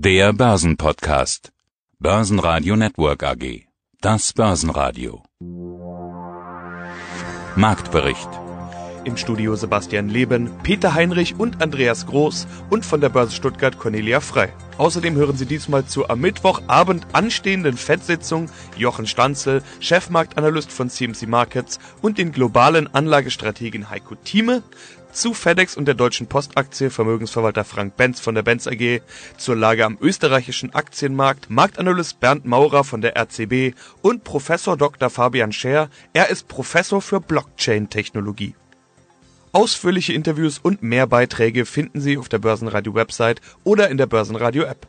Der 0.00 0.32
Börsenpodcast. 0.32 1.50
Börsenradio 1.98 2.76
Network 2.76 3.24
AG. 3.24 3.64
Das 4.00 4.32
Börsenradio. 4.32 5.24
Marktbericht. 7.56 8.28
Im 9.04 9.16
Studio 9.16 9.56
Sebastian 9.56 10.08
Leben, 10.08 10.50
Peter 10.62 10.94
Heinrich 10.94 11.34
und 11.40 11.60
Andreas 11.60 12.06
Groß 12.06 12.46
und 12.70 12.84
von 12.84 13.00
der 13.00 13.08
Börse 13.08 13.34
Stuttgart 13.34 13.78
Cornelia 13.80 14.20
Frei. 14.20 14.52
Außerdem 14.76 15.16
hören 15.16 15.36
Sie 15.36 15.46
diesmal 15.46 15.84
zur 15.86 16.10
am 16.10 16.20
Mittwochabend 16.20 17.06
anstehenden 17.12 17.76
FED-Sitzung 17.76 18.50
Jochen 18.76 19.08
Stanzel, 19.08 19.62
Chefmarktanalyst 19.80 20.70
von 20.70 20.90
CMC 20.90 21.26
Markets 21.26 21.80
und 22.02 22.18
den 22.18 22.30
globalen 22.30 22.92
Anlagestrategen 22.94 23.90
Heiko 23.90 24.14
Thieme, 24.14 24.62
zu 25.12 25.34
FedEx 25.34 25.76
und 25.76 25.86
der 25.86 25.94
Deutschen 25.94 26.26
Postaktie 26.26 26.90
Vermögensverwalter 26.90 27.64
Frank 27.64 27.96
Benz 27.96 28.20
von 28.20 28.34
der 28.34 28.42
Benz 28.42 28.66
AG, 28.66 29.00
zur 29.36 29.56
Lage 29.56 29.84
am 29.84 29.98
österreichischen 30.00 30.74
Aktienmarkt 30.74 31.50
Marktanalyst 31.50 32.20
Bernd 32.20 32.44
Maurer 32.44 32.84
von 32.84 33.00
der 33.00 33.16
RCB 33.16 33.74
und 34.02 34.24
Professor 34.24 34.76
Dr. 34.76 35.10
Fabian 35.10 35.52
Scher, 35.52 35.90
er 36.12 36.28
ist 36.28 36.48
Professor 36.48 37.02
für 37.02 37.20
Blockchain-Technologie. 37.20 38.54
Ausführliche 39.52 40.12
Interviews 40.12 40.58
und 40.58 40.82
mehr 40.82 41.06
Beiträge 41.06 41.64
finden 41.64 42.00
Sie 42.00 42.18
auf 42.18 42.28
der 42.28 42.38
Börsenradio-Website 42.38 43.40
oder 43.64 43.88
in 43.88 43.96
der 43.96 44.06
Börsenradio-App. 44.06 44.86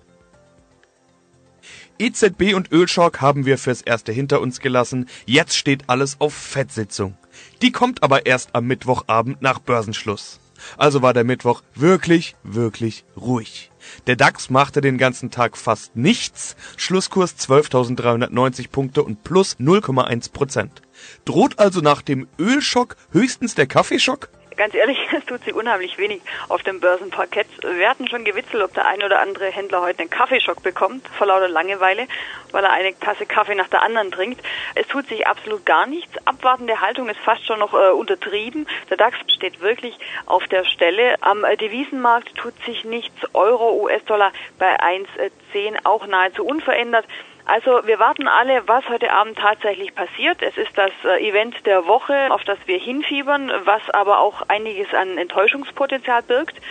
EZB 2.01 2.53
und 2.55 2.71
Ölschock 2.71 3.19
haben 3.19 3.45
wir 3.45 3.57
fürs 3.57 3.81
Erste 3.81 4.13
hinter 4.13 4.39
uns 4.39 4.61
gelassen. 4.61 5.09
Jetzt 5.25 5.57
steht 5.57 5.89
alles 5.89 6.15
auf 6.19 6.33
Fettsitzung. 6.33 7.17
Die 7.61 7.71
kommt 7.71 8.03
aber 8.03 8.25
erst 8.25 8.55
am 8.55 8.65
Mittwochabend 8.65 9.41
nach 9.41 9.59
Börsenschluss. 9.59 10.39
Also 10.77 11.01
war 11.01 11.13
der 11.13 11.23
Mittwoch 11.23 11.61
wirklich, 11.75 12.35
wirklich 12.43 13.05
ruhig. 13.15 13.71
Der 14.07 14.15
DAX 14.15 14.49
machte 14.49 14.81
den 14.81 14.97
ganzen 14.97 15.31
Tag 15.31 15.57
fast 15.57 15.95
nichts, 15.95 16.55
Schlusskurs 16.77 17.35
12.390 17.37 18.69
Punkte 18.69 19.03
und 19.03 19.23
plus 19.23 19.57
0,1 19.57 20.31
Prozent. 20.31 20.81
Droht 21.25 21.59
also 21.59 21.79
nach 21.81 22.01
dem 22.01 22.27
Ölschock 22.37 22.97
höchstens 23.11 23.55
der 23.55 23.67
Kaffeeschock? 23.67 24.29
Ganz 24.59 24.75
ehrlich, 24.75 24.99
es 25.17 25.25
tut 25.25 25.43
sich 25.43 25.55
unheimlich 25.55 25.97
wenig 25.97 26.21
auf 26.49 26.61
dem 26.61 26.79
Börsenparkett. 26.79 27.47
Wir 27.63 27.89
hatten 27.89 28.07
schon 28.07 28.25
gewitzelt, 28.25 28.61
ob 28.61 28.73
der 28.73 28.85
ein 28.85 29.01
oder 29.01 29.19
andere 29.21 29.47
Händler 29.47 29.81
heute 29.81 30.01
einen 30.01 30.09
Kaffeeschock 30.09 30.61
bekommt, 30.61 31.07
vor 31.07 31.27
lauter 31.27 31.47
Langeweile, 31.47 32.07
weil 32.51 32.63
er 32.63 32.71
eine 32.71 32.97
Tasse 32.99 33.25
Kaffee 33.25 33.55
nach 33.55 33.69
der 33.69 33.81
anderen 33.81 34.11
trinkt. 34.11 34.41
Es 34.75 34.85
tut 34.87 35.07
sich 35.07 35.25
absolut 35.25 35.65
gar 35.65 35.87
nichts. 35.87 36.11
Abwartende 36.27 36.81
Haltung 36.81 37.07
ist 37.09 37.19
fast 37.21 37.45
schon 37.45 37.59
noch 37.59 37.73
äh, 37.73 37.91
untertrieben. 37.91 38.67
Der 38.89 38.97
DAX 38.97 39.17
steht 39.33 39.61
wirklich 39.61 39.97
auf 40.25 40.45
der 40.47 40.65
Stelle. 40.65 41.15
Am 41.21 41.45
äh, 41.45 41.55
Devisenmarkt 41.55 42.35
tut 42.35 42.53
sich 42.65 42.83
nichts. 42.83 43.15
Euro, 43.33 43.81
US-Dollar 43.83 44.33
bei 44.57 44.77
1,10 44.77 45.85
auch 45.85 46.05
nahezu 46.05 46.45
unverändert. 46.45 47.05
Also 47.49 47.81
wir 47.87 47.97
warten 47.97 48.27
alle, 48.27 48.67
was 48.67 48.87
heute 48.89 49.11
Abend 49.11 49.39
tatsächlich 49.39 49.95
passiert. 49.95 50.43
Es 50.43 50.55
ist 50.55 50.77
das 50.77 50.91
äh, 51.03 51.27
Event 51.27 51.65
der 51.65 51.87
Woche, 51.87 52.31
auf 52.31 52.43
das 52.43 52.59
wir 52.67 52.77
hinfiebern, 52.77 53.51
was 53.63 53.81
aber 53.89 54.19
auch 54.19 54.43
einiges 54.49 54.93
an 54.93 55.17
Enttäuschungspotenzial 55.17 56.21
birgt. 56.21 56.61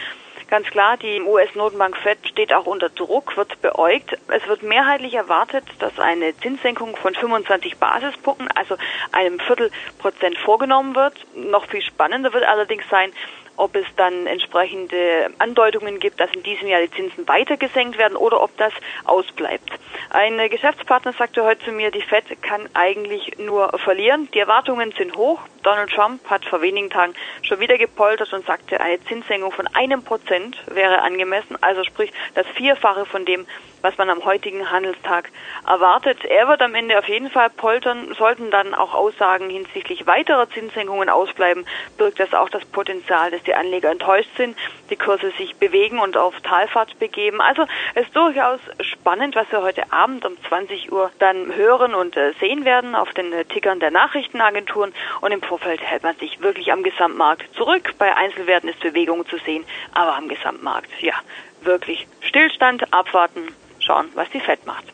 Ganz 0.49 0.69
klar, 0.69 0.97
die 0.97 1.21
US-Notenbank 1.21 1.97
Fed 1.97 2.19
steht 2.27 2.55
auch 2.55 2.65
unter 2.65 2.89
Druck, 2.89 3.37
wird 3.37 3.61
beäugt. 3.61 4.17
Es 4.29 4.47
wird 4.47 4.63
mehrheitlich 4.63 5.15
erwartet, 5.15 5.65
dass 5.81 5.99
eine 5.99 6.35
Zinssenkung 6.39 6.97
von 6.97 7.13
25 7.13 7.77
Basispunkten, 7.77 8.49
also 8.55 8.77
einem 9.13 9.41
Viertelprozent 9.41 10.39
vorgenommen 10.39 10.95
wird. 10.95 11.15
Noch 11.35 11.67
viel 11.67 11.83
spannender 11.83 12.33
wird 12.33 12.45
allerdings 12.45 12.85
sein, 12.89 13.13
ob 13.59 13.75
es 13.75 13.87
dann 13.97 14.27
entsprechende 14.27 15.31
Andeutungen 15.39 15.99
gibt, 15.99 16.21
dass 16.21 16.33
in 16.33 16.43
diesem 16.43 16.69
Jahr 16.69 16.81
die 16.81 16.91
Zinsen 16.91 17.27
weiter 17.27 17.57
gesenkt 17.57 17.99
werden 17.99 18.17
oder 18.17 18.41
ob 18.41 18.57
das 18.57 18.73
ausbleibt. 19.05 19.71
Ein 20.11 20.39
Geschäftspartner 20.49 21.13
sagte 21.13 21.45
heute 21.45 21.65
zu 21.65 21.73
mir, 21.73 21.91
die 21.91 22.03
Fed 22.03 22.25
kann 22.41 22.69
eigentlich 22.75 23.37
nur 23.39 23.77
verlieren. 23.79 24.29
Die 24.33 24.39
Erwartungen 24.39 24.93
sind 24.97 25.17
hoch. 25.17 25.41
Donald 25.63 25.91
Trump 25.91 26.25
hat 26.31 26.45
vor 26.45 26.63
wenigen 26.63 26.89
Tagen 26.89 27.15
schon 27.43 27.61
wieder 27.61 27.77
gepoltert 27.77 28.33
und 28.33 28.47
sagte, 28.47 28.81
eine 28.81 29.03
Zinssenkung 29.05 29.53
von 29.53 29.67
einem 29.75 30.03
Prozent 30.03 30.57
wäre 30.69 31.03
angemessen, 31.03 31.57
also 31.61 31.83
sprich 31.85 32.13
das 32.35 32.47
Vierfache 32.55 33.05
von 33.07 33.25
dem, 33.25 33.45
was 33.83 33.97
man 33.99 34.11
am 34.11 34.25
heutigen 34.25 34.71
Handelstag 34.71 35.31
erwartet. 35.67 36.25
Er 36.25 36.49
wird 36.49 36.63
am 36.63 36.75
Ende 36.75 36.99
auf 36.99 37.09
jeden 37.09 37.31
Fall 37.31 37.51
poltern. 37.51 38.15
Sollten 38.19 38.51
dann 38.51 38.75
auch 38.75 38.95
Aussagen 38.95 39.51
hinsichtlich 39.51 40.07
weiterer 40.07 40.49
Zinssenkungen 40.51 41.09
ausbleiben, 41.09 41.67
birgt 41.97 42.21
das 42.21 42.35
auch 42.35 42.49
das 42.49 42.65
Potenzial, 42.65 43.31
dass 43.31 43.43
die 43.43 43.55
Anleger 43.55 43.91
enttäuscht 43.91 44.31
sind, 44.37 44.57
die 44.91 44.97
Kurse 44.97 45.31
sich 45.33 45.57
bewegen 45.57 45.99
und 45.99 46.17
auf 46.17 46.41
Talfahrt 46.41 46.99
begeben. 46.99 47.41
Also 47.41 47.67
es 47.95 48.07
ist 48.07 48.17
durchaus 48.17 48.61
spannend, 48.81 49.37
was 49.37 49.51
wir 49.51 49.63
heute 49.63 49.93
Abend 49.93 50.25
um 50.25 50.37
20 50.49 50.93
Uhr 50.93 51.11
dann 51.19 51.55
hören 51.55 51.95
und 51.95 52.17
äh, 52.17 52.33
sehen 52.41 52.65
werden 52.65 52.95
auf 52.95 53.13
den 53.13 53.33
äh, 53.33 53.45
Tickern 53.45 53.81
der 53.81 53.91
Nachrichtenagenturen. 53.91 54.93
Und 55.21 55.33
im 55.33 55.43
Vorfeld 55.43 55.81
hält 55.81 56.03
man 56.03 56.17
sich 56.17 56.41
wirklich 56.41 56.73
am 56.73 56.83
Gesamtmarkt 56.83 57.55
zurück. 57.55 57.95
Bei 57.99 58.15
Einzelwerten 58.15 58.69
ist 58.69 58.81
Bewegung 58.81 59.27
zu 59.29 59.39
sehen, 59.39 59.65
aber 59.93 60.17
am 60.17 60.29
Gesamtmarkt, 60.29 60.91
ja, 61.01 61.15
wirklich 61.63 62.07
Stillstand, 62.21 62.93
abwarten, 62.93 63.49
schauen, 63.89 64.07
was 64.15 64.29
die 64.33 64.41
FED 64.41 64.67
macht. 64.67 64.85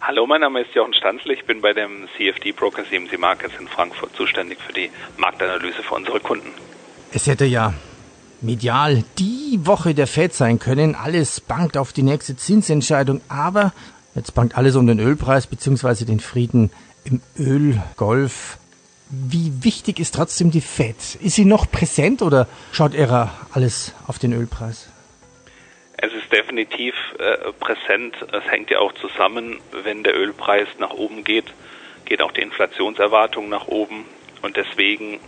Hallo, 0.00 0.26
mein 0.26 0.42
Name 0.42 0.60
ist 0.60 0.74
Jochen 0.74 0.94
Stanzl. 0.94 1.32
Ich 1.32 1.44
bin 1.44 1.60
bei 1.60 1.72
dem 1.72 2.06
CFD 2.16 2.52
Broker 2.52 2.84
CMC 2.84 3.18
Markets 3.18 3.54
in 3.58 3.66
Frankfurt 3.66 4.14
zuständig 4.14 4.58
für 4.64 4.72
die 4.72 4.90
Marktanalyse 5.16 5.82
für 5.82 5.94
unsere 5.94 6.20
Kunden. 6.20 6.52
Es 7.12 7.26
hätte 7.26 7.46
ja 7.46 7.74
medial 8.40 9.02
die 9.18 9.58
Woche 9.64 9.94
der 9.94 10.06
Fed 10.06 10.34
sein 10.34 10.60
können. 10.60 10.94
Alles 10.94 11.40
bangt 11.40 11.76
auf 11.76 11.92
die 11.92 12.04
nächste 12.04 12.36
Zinsentscheidung, 12.36 13.22
aber 13.28 13.72
jetzt 14.14 14.34
bangt 14.34 14.56
alles 14.56 14.76
um 14.76 14.86
den 14.86 15.00
Ölpreis 15.00 15.48
bzw. 15.48 16.04
den 16.04 16.20
Frieden 16.20 16.70
im 17.04 17.20
Ölgolf. 17.36 18.58
Wie 19.10 19.64
wichtig 19.64 19.98
ist 19.98 20.14
trotzdem 20.14 20.50
die 20.50 20.60
Fed? 20.60 20.96
Ist 21.20 21.36
sie 21.36 21.46
noch 21.46 21.68
präsent 21.68 22.20
oder 22.22 22.46
schaut 22.72 22.94
ihrer 22.94 23.32
alles 23.52 23.94
auf 24.06 24.18
den 24.18 24.32
Ölpreis? 24.34 24.88
Ist 26.28 26.32
definitiv 26.32 26.94
äh, 27.18 27.52
präsent. 27.58 28.14
Es 28.32 28.50
hängt 28.50 28.70
ja 28.70 28.80
auch 28.80 28.92
zusammen, 28.94 29.60
wenn 29.72 30.02
der 30.02 30.14
Ölpreis 30.14 30.68
nach 30.78 30.90
oben 30.90 31.24
geht, 31.24 31.46
geht 32.04 32.20
auch 32.20 32.32
die 32.32 32.42
Inflationserwartung 32.42 33.48
nach 33.48 33.66
oben. 33.66 34.04
Und 34.42 34.56
deswegen 34.56 35.20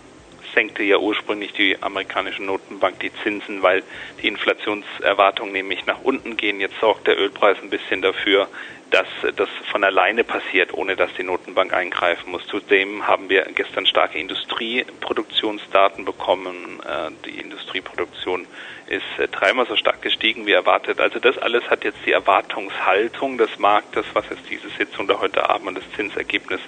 senkte 0.55 0.83
ja 0.83 0.99
ursprünglich 0.99 1.53
die 1.53 1.81
amerikanische 1.81 2.43
Notenbank 2.43 3.00
die 3.00 3.12
Zinsen, 3.22 3.62
weil 3.62 3.83
die 4.21 4.28
Inflationserwartungen 4.28 5.53
nämlich 5.53 5.87
nach 5.87 6.03
unten 6.03 6.37
gehen. 6.37 6.61
Jetzt 6.61 6.78
sorgt 6.81 7.06
der 7.06 7.19
Ölpreis 7.19 7.56
ein 7.62 7.71
bisschen 7.71 8.03
dafür, 8.03 8.49
dass 8.91 9.06
das 9.37 9.49
von 9.71 9.84
alleine 9.84 10.25
passiert, 10.25 10.75
ohne 10.75 10.97
dass 10.97 11.12
die 11.15 11.23
Notenbank 11.23 11.73
eingreifen 11.73 12.31
muss. 12.31 12.47
Zudem 12.47 13.06
haben 13.06 13.28
wir 13.28 13.43
gestern 13.55 13.87
starke 13.87 14.19
Industrieproduktionsdaten 14.19 16.05
bekommen. 16.05 16.81
Äh, 16.81 17.11
die 17.25 17.39
Industrieproduktion 17.39 18.47
ist 18.89 19.05
äh, 19.19 19.29
dreimal 19.29 19.67
so 19.67 19.77
stark 19.77 20.03
gestiegen 20.03 20.47
wie 20.47 20.53
erwartet. 20.53 21.00
Also 21.00 21.21
das 21.21 21.39
alles 21.39 21.71
hat 21.71 21.84
jetzt 21.84 21.99
die 22.05 22.12
Erwartungshaltung 22.12 23.39
des 23.39 23.59
Marktes, 23.59 24.05
was 24.12 24.25
jetzt 24.29 24.50
diese 24.50 24.69
Sitzung 24.71 25.06
da 25.06 25.21
heute 25.21 25.49
Abend 25.49 25.69
und 25.69 25.79
das 25.79 25.84
Zinsergebnis, 25.95 26.61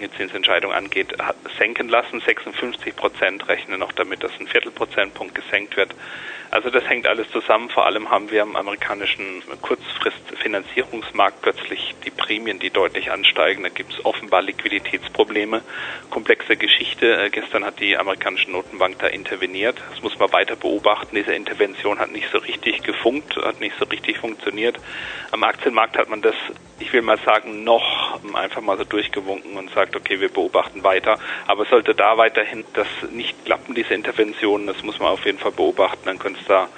die 0.00 0.10
Zinsentscheidung 0.12 0.72
angeht, 0.72 1.14
senken 1.58 1.88
lassen. 1.88 2.20
56 2.20 2.94
Prozent 2.94 3.48
rechnen 3.48 3.80
noch 3.80 3.92
damit, 3.92 4.22
dass 4.22 4.32
ein 4.38 4.46
Viertelprozentpunkt 4.46 5.34
gesenkt 5.34 5.76
wird. 5.76 5.90
Also 6.54 6.70
das 6.70 6.88
hängt 6.88 7.08
alles 7.08 7.28
zusammen. 7.32 7.68
Vor 7.68 7.84
allem 7.84 8.10
haben 8.10 8.30
wir 8.30 8.40
am 8.42 8.54
amerikanischen 8.54 9.42
Kurzfristfinanzierungsmarkt 9.60 11.42
plötzlich 11.42 11.96
die 12.04 12.12
Prämien, 12.12 12.60
die 12.60 12.70
deutlich 12.70 13.10
ansteigen. 13.10 13.64
Da 13.64 13.70
gibt 13.70 13.92
es 13.92 14.04
offenbar 14.04 14.40
Liquiditätsprobleme. 14.40 15.62
Komplexe 16.10 16.56
Geschichte. 16.56 17.24
Äh, 17.24 17.30
gestern 17.30 17.64
hat 17.64 17.80
die 17.80 17.96
amerikanische 17.96 18.52
Notenbank 18.52 19.00
da 19.00 19.08
interveniert. 19.08 19.82
Das 19.90 20.00
muss 20.04 20.16
man 20.20 20.32
weiter 20.32 20.54
beobachten. 20.54 21.16
Diese 21.16 21.34
Intervention 21.34 21.98
hat 21.98 22.12
nicht 22.12 22.30
so 22.30 22.38
richtig 22.38 22.84
gefunkt, 22.84 23.34
hat 23.34 23.58
nicht 23.58 23.74
so 23.80 23.86
richtig 23.86 24.18
funktioniert. 24.18 24.78
Am 25.32 25.42
Aktienmarkt 25.42 25.98
hat 25.98 26.08
man 26.08 26.22
das, 26.22 26.36
ich 26.78 26.92
will 26.92 27.02
mal 27.02 27.18
sagen, 27.26 27.64
noch 27.64 28.20
einfach 28.32 28.60
mal 28.60 28.78
so 28.78 28.84
durchgewunken 28.84 29.56
und 29.56 29.70
sagt, 29.70 29.96
okay, 29.96 30.20
wir 30.20 30.28
beobachten 30.28 30.84
weiter. 30.84 31.18
Aber 31.48 31.64
sollte 31.64 31.96
da 31.96 32.16
weiterhin 32.16 32.64
das 32.74 32.86
nicht 33.10 33.44
klappen, 33.44 33.74
diese 33.74 33.92
Interventionen, 33.92 34.68
das 34.68 34.84
muss 34.84 35.00
man 35.00 35.08
auf 35.08 35.26
jeden 35.26 35.40
Fall 35.40 35.50
beobachten, 35.50 36.02
dann 36.04 36.20
könnte 36.20 36.43
da 36.46 36.68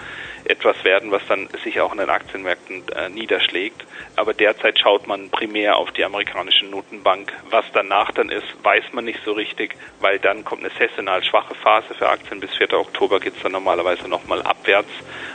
etwas 0.49 0.83
werden, 0.85 1.11
was 1.11 1.23
dann 1.29 1.49
sich 1.65 1.81
auch 1.81 1.93
in 1.93 1.99
den 1.99 2.11
Aktienmärkten 2.11 2.85
äh, 2.95 3.09
niederschlägt. 3.09 3.85
Aber 4.15 4.33
derzeit 4.33 4.79
schaut 4.79 5.07
man 5.07 5.31
primär 5.31 5.77
auf 5.77 5.91
die 5.93 6.05
amerikanische 6.05 6.67
Notenbank. 6.67 7.33
Was 7.51 7.65
danach 7.73 8.13
dann 8.13 8.31
ist, 8.31 8.47
weiß 8.63 8.85
man 8.93 9.05
nicht 9.05 9.21
so 9.25 9.33
richtig, 9.33 9.77
weil 10.01 10.19
dann 10.19 10.45
kommt 10.45 10.65
eine 10.65 10.73
saisonal 10.79 11.25
schwache 11.25 11.55
Phase 11.55 11.95
für 11.95 12.09
Aktien. 12.09 12.41
Bis 12.41 12.55
4. 12.55 12.73
Oktober 12.75 13.21
geht 13.21 13.37
es 13.37 13.43
dann 13.43 13.53
normalerweise 13.53 14.09
nochmal 14.09 14.43
abwärts 14.43 14.91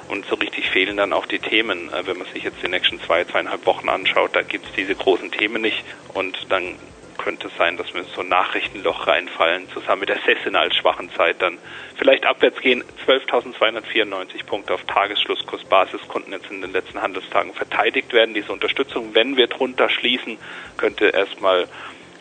und 0.07 0.25
so 0.25 0.35
richtig 0.35 0.69
fehlen 0.69 0.97
dann 0.97 1.13
auch 1.13 1.25
die 1.25 1.39
Themen. 1.39 1.91
Äh, 1.93 2.07
wenn 2.07 2.17
man 2.17 2.27
sich 2.27 2.43
jetzt 2.43 2.63
die 2.63 2.69
nächsten 2.69 2.99
zwei, 3.01 3.23
zweieinhalb 3.25 3.65
Wochen 3.65 3.89
anschaut, 3.89 4.31
da 4.33 4.41
gibt 4.41 4.65
es 4.65 4.71
diese 4.73 4.95
großen 4.95 5.31
Themen 5.31 5.61
nicht 5.61 5.83
und 6.13 6.37
dann 6.49 6.75
könnte 7.23 7.47
es 7.47 7.57
sein, 7.57 7.77
dass 7.77 7.93
wir 7.93 8.03
so 8.03 8.21
ein 8.21 8.29
Nachrichtenloch 8.29 9.07
reinfallen, 9.07 9.69
zusammen 9.69 10.01
mit 10.01 10.09
der 10.09 10.19
Sessin 10.25 10.55
als 10.55 10.75
schwachen 10.75 11.09
Zeit 11.11 11.41
dann 11.41 11.57
vielleicht 11.95 12.25
abwärts 12.25 12.59
gehen. 12.59 12.83
12.294 13.05 14.45
Punkte 14.45 14.73
auf 14.73 14.83
Tagesschlusskursbasis 14.85 16.07
konnten 16.07 16.31
jetzt 16.31 16.49
in 16.49 16.61
den 16.61 16.71
letzten 16.71 17.01
Handelstagen 17.01 17.53
verteidigt 17.53 18.11
werden. 18.13 18.33
Diese 18.33 18.51
Unterstützung, 18.51 19.13
wenn 19.13 19.37
wir 19.37 19.47
drunter 19.47 19.89
schließen, 19.89 20.37
könnte 20.77 21.07
erstmal 21.07 21.67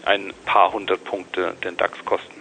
ein 0.04 0.32
paar 0.44 0.72
hundert 0.72 1.04
Punkte 1.04 1.54
den 1.64 1.76
DAX 1.76 2.04
kosten. 2.04 2.40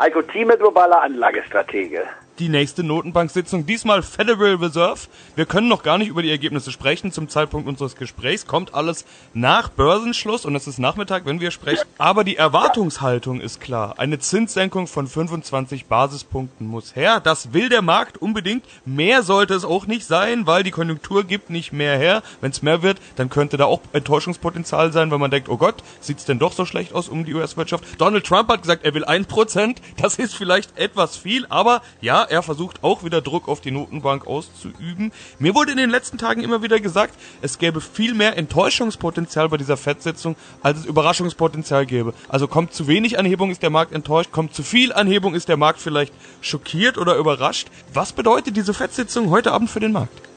Heiko 0.00 0.22
Thieme, 0.22 0.56
globaler 0.56 1.02
Anlagestratege 1.02 2.08
die 2.38 2.48
nächste 2.48 2.82
Notenbank-Sitzung, 2.82 3.66
diesmal 3.66 4.02
Federal 4.02 4.54
Reserve. 4.54 5.00
Wir 5.36 5.46
können 5.46 5.68
noch 5.68 5.82
gar 5.82 5.98
nicht 5.98 6.08
über 6.08 6.22
die 6.22 6.30
Ergebnisse 6.30 6.72
sprechen. 6.72 7.12
Zum 7.12 7.28
Zeitpunkt 7.28 7.68
unseres 7.68 7.96
Gesprächs 7.96 8.46
kommt 8.46 8.74
alles 8.74 9.04
nach 9.34 9.68
Börsenschluss 9.68 10.44
und 10.44 10.56
es 10.56 10.66
ist 10.66 10.78
Nachmittag, 10.78 11.26
wenn 11.26 11.40
wir 11.40 11.50
sprechen. 11.50 11.84
Aber 11.98 12.24
die 12.24 12.36
Erwartungshaltung 12.36 13.40
ist 13.40 13.60
klar. 13.60 13.98
Eine 13.98 14.18
Zinssenkung 14.18 14.86
von 14.86 15.06
25 15.06 15.86
Basispunkten 15.86 16.66
muss 16.66 16.96
her. 16.96 17.20
Das 17.20 17.52
will 17.52 17.68
der 17.68 17.82
Markt 17.82 18.16
unbedingt. 18.18 18.64
Mehr 18.84 19.22
sollte 19.22 19.54
es 19.54 19.64
auch 19.64 19.86
nicht 19.86 20.06
sein, 20.06 20.46
weil 20.46 20.62
die 20.62 20.70
Konjunktur 20.70 21.24
gibt 21.24 21.50
nicht 21.50 21.72
mehr 21.72 21.98
her. 21.98 22.22
Wenn 22.40 22.50
es 22.50 22.62
mehr 22.62 22.82
wird, 22.82 22.98
dann 23.16 23.28
könnte 23.28 23.56
da 23.56 23.66
auch 23.66 23.80
Enttäuschungspotenzial 23.92 24.92
sein, 24.92 25.10
weil 25.10 25.18
man 25.18 25.30
denkt, 25.30 25.48
oh 25.48 25.58
Gott, 25.58 25.82
sieht's 26.00 26.24
denn 26.24 26.38
doch 26.38 26.52
so 26.52 26.64
schlecht 26.64 26.94
aus 26.94 27.08
um 27.08 27.24
die 27.24 27.34
US-Wirtschaft. 27.34 27.84
Donald 27.98 28.24
Trump 28.24 28.48
hat 28.48 28.62
gesagt, 28.62 28.84
er 28.84 28.94
will 28.94 29.04
1%. 29.04 29.76
Das 30.00 30.16
ist 30.16 30.34
vielleicht 30.34 30.78
etwas 30.78 31.16
viel, 31.16 31.46
aber 31.48 31.82
ja, 32.00 32.21
er 32.30 32.42
versucht 32.42 32.82
auch 32.82 33.04
wieder 33.04 33.20
Druck 33.20 33.48
auf 33.48 33.60
die 33.60 33.70
Notenbank 33.70 34.26
auszuüben. 34.26 35.12
Mir 35.38 35.54
wurde 35.54 35.72
in 35.72 35.76
den 35.76 35.90
letzten 35.90 36.18
Tagen 36.18 36.42
immer 36.42 36.62
wieder 36.62 36.80
gesagt, 36.80 37.14
es 37.40 37.58
gäbe 37.58 37.80
viel 37.80 38.14
mehr 38.14 38.36
Enttäuschungspotenzial 38.36 39.48
bei 39.48 39.56
dieser 39.56 39.76
Fettsitzung, 39.76 40.36
als 40.62 40.80
es 40.80 40.86
Überraschungspotenzial 40.86 41.86
gäbe. 41.86 42.14
Also 42.28 42.48
kommt 42.48 42.72
zu 42.72 42.86
wenig 42.86 43.18
Anhebung, 43.18 43.50
ist 43.50 43.62
der 43.62 43.70
Markt 43.70 43.92
enttäuscht, 43.92 44.32
kommt 44.32 44.54
zu 44.54 44.62
viel 44.62 44.92
Anhebung, 44.92 45.34
ist 45.34 45.48
der 45.48 45.56
Markt 45.56 45.80
vielleicht 45.80 46.14
schockiert 46.40 46.98
oder 46.98 47.16
überrascht. 47.16 47.68
Was 47.92 48.12
bedeutet 48.12 48.56
diese 48.56 48.74
Fettsitzung 48.74 49.30
heute 49.30 49.52
Abend 49.52 49.70
für 49.70 49.80
den 49.80 49.92
Markt? 49.92 50.31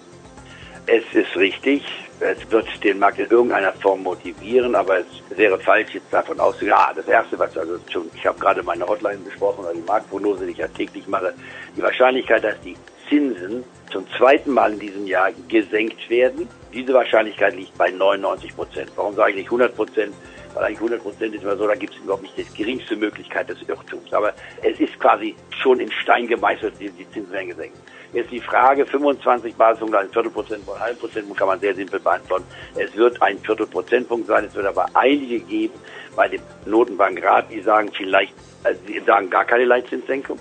Es 0.87 1.03
ist 1.13 1.35
richtig, 1.35 1.83
es 2.19 2.51
wird 2.51 2.67
den 2.83 2.99
Markt 2.99 3.17
in 3.17 3.29
irgendeiner 3.29 3.73
Form 3.73 4.03
motivieren, 4.03 4.75
aber 4.75 4.99
es 4.99 5.05
wäre 5.35 5.57
falsch, 5.57 5.95
jetzt 5.95 6.13
davon 6.13 6.39
auszugehen. 6.39 6.71
Ja, 6.77 6.91
das 6.95 7.07
Erste, 7.07 7.39
was 7.39 7.57
also 7.57 7.79
schon, 7.91 8.09
ich 8.13 8.25
habe 8.25 8.39
gerade 8.39 8.61
meine 8.61 8.85
Hotline 8.85 9.17
besprochen, 9.17 9.65
oder 9.65 9.73
die 9.73 9.81
Marktprognose, 9.81 10.45
die 10.45 10.51
ich 10.51 10.59
ja 10.59 10.67
täglich 10.67 11.07
mache, 11.07 11.33
die 11.75 11.81
Wahrscheinlichkeit, 11.81 12.43
dass 12.43 12.59
die 12.61 12.75
Zinsen 13.09 13.63
zum 13.91 14.05
zweiten 14.17 14.51
Mal 14.51 14.73
in 14.73 14.79
diesem 14.79 15.07
Jahr 15.07 15.29
gesenkt 15.47 16.07
werden, 16.09 16.47
diese 16.71 16.93
Wahrscheinlichkeit 16.93 17.55
liegt 17.55 17.75
bei 17.77 17.89
99 17.89 18.55
Prozent. 18.55 18.91
Warum 18.95 19.15
sage 19.15 19.31
ich 19.31 19.37
nicht 19.37 19.47
100 19.47 19.75
Prozent? 19.75 20.13
Weil 20.55 20.63
eigentlich 20.63 20.77
100 20.77 21.03
Prozent 21.03 21.35
ist 21.35 21.43
immer 21.43 21.55
so, 21.55 21.67
da 21.67 21.75
gibt 21.75 21.93
es 21.93 21.99
überhaupt 21.99 22.23
nicht 22.23 22.37
die 22.37 22.57
geringste 22.57 22.95
Möglichkeit 22.95 23.49
des 23.49 23.61
Irrtums. 23.67 24.11
Aber 24.13 24.33
es 24.63 24.79
ist 24.79 24.99
quasi 24.99 25.35
schon 25.49 25.79
in 25.79 25.91
Stein 25.91 26.27
gemeißelt, 26.27 26.73
die, 26.79 26.89
die 26.89 27.07
Zinsen 27.11 27.31
werden 27.31 27.49
gesenkt. 27.49 27.77
Jetzt 28.13 28.31
die 28.31 28.39
Frage, 28.39 28.85
25 28.85 29.55
Basispunkte, 29.55 29.99
ein 29.99 30.09
Viertelprozent, 30.09 30.63
ein 30.67 30.79
halb 30.79 30.99
Prozent, 30.99 31.35
kann 31.35 31.47
man 31.47 31.59
sehr 31.59 31.75
simpel 31.75 31.99
beantworten. 31.99 32.45
Es 32.75 32.95
wird 32.95 33.21
ein 33.21 33.37
Viertelprozentpunkt 33.39 34.27
sein, 34.27 34.45
es 34.45 34.55
wird 34.55 34.65
aber 34.65 34.85
einige 34.93 35.39
geben 35.41 35.73
bei 36.15 36.29
dem 36.29 36.41
Notenbankrat, 36.65 37.51
die 37.51 37.59
sagen 37.59 37.91
vielleicht, 37.91 38.33
also 38.63 38.79
die 38.87 38.99
sagen 39.01 39.29
gar 39.29 39.43
keine 39.43 39.65
Leitzinssenkung. 39.65 40.39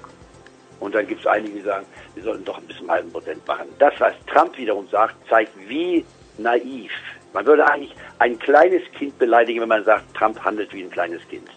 Und 0.79 0.95
dann 0.95 1.07
gibt 1.07 1.23
es 1.23 1.27
einige, 1.27 1.55
die 1.59 1.63
sagen, 1.63 1.85
wir 2.15 2.23
sollten 2.23 2.45
doch 2.45 2.59
ein 2.59 2.67
bisschen 2.67 2.89
halben 2.89 3.11
Prozent 3.11 3.45
machen. 3.47 3.67
Das, 3.81 3.95
was 3.99 4.13
Trump 4.27 4.57
wiederum 4.57 4.87
sagt, 4.89 5.17
zeigt, 5.29 5.51
wie 5.69 6.05
naiv. 6.39 6.93
Man 7.35 7.45
würde 7.47 7.69
eigentlich 7.69 7.95
ein 8.21 8.39
kleines 8.39 8.83
Kind 8.97 9.19
beleidigen, 9.19 9.61
wenn 9.61 9.69
man 9.69 9.85
sagt, 9.85 10.15
Trump 10.15 10.43
handelt 10.45 10.73
wie 10.73 10.85
ein 10.85 10.91
kleines 10.91 11.21
Kind. 11.29 11.49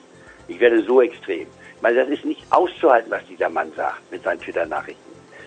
Ich 0.47 0.59
werde 0.59 0.81
so 0.81 1.01
extrem. 1.01 1.47
Ich 1.75 1.81
meine, 1.81 1.97
das 1.97 2.09
ist 2.09 2.25
nicht 2.25 2.41
auszuhalten, 2.49 3.11
was 3.11 3.23
dieser 3.27 3.47
Mann 3.47 3.71
sagt 3.75 4.11
mit 4.11 4.23
seinen 4.23 4.41
Twitter-Nachrichten. 4.41 5.03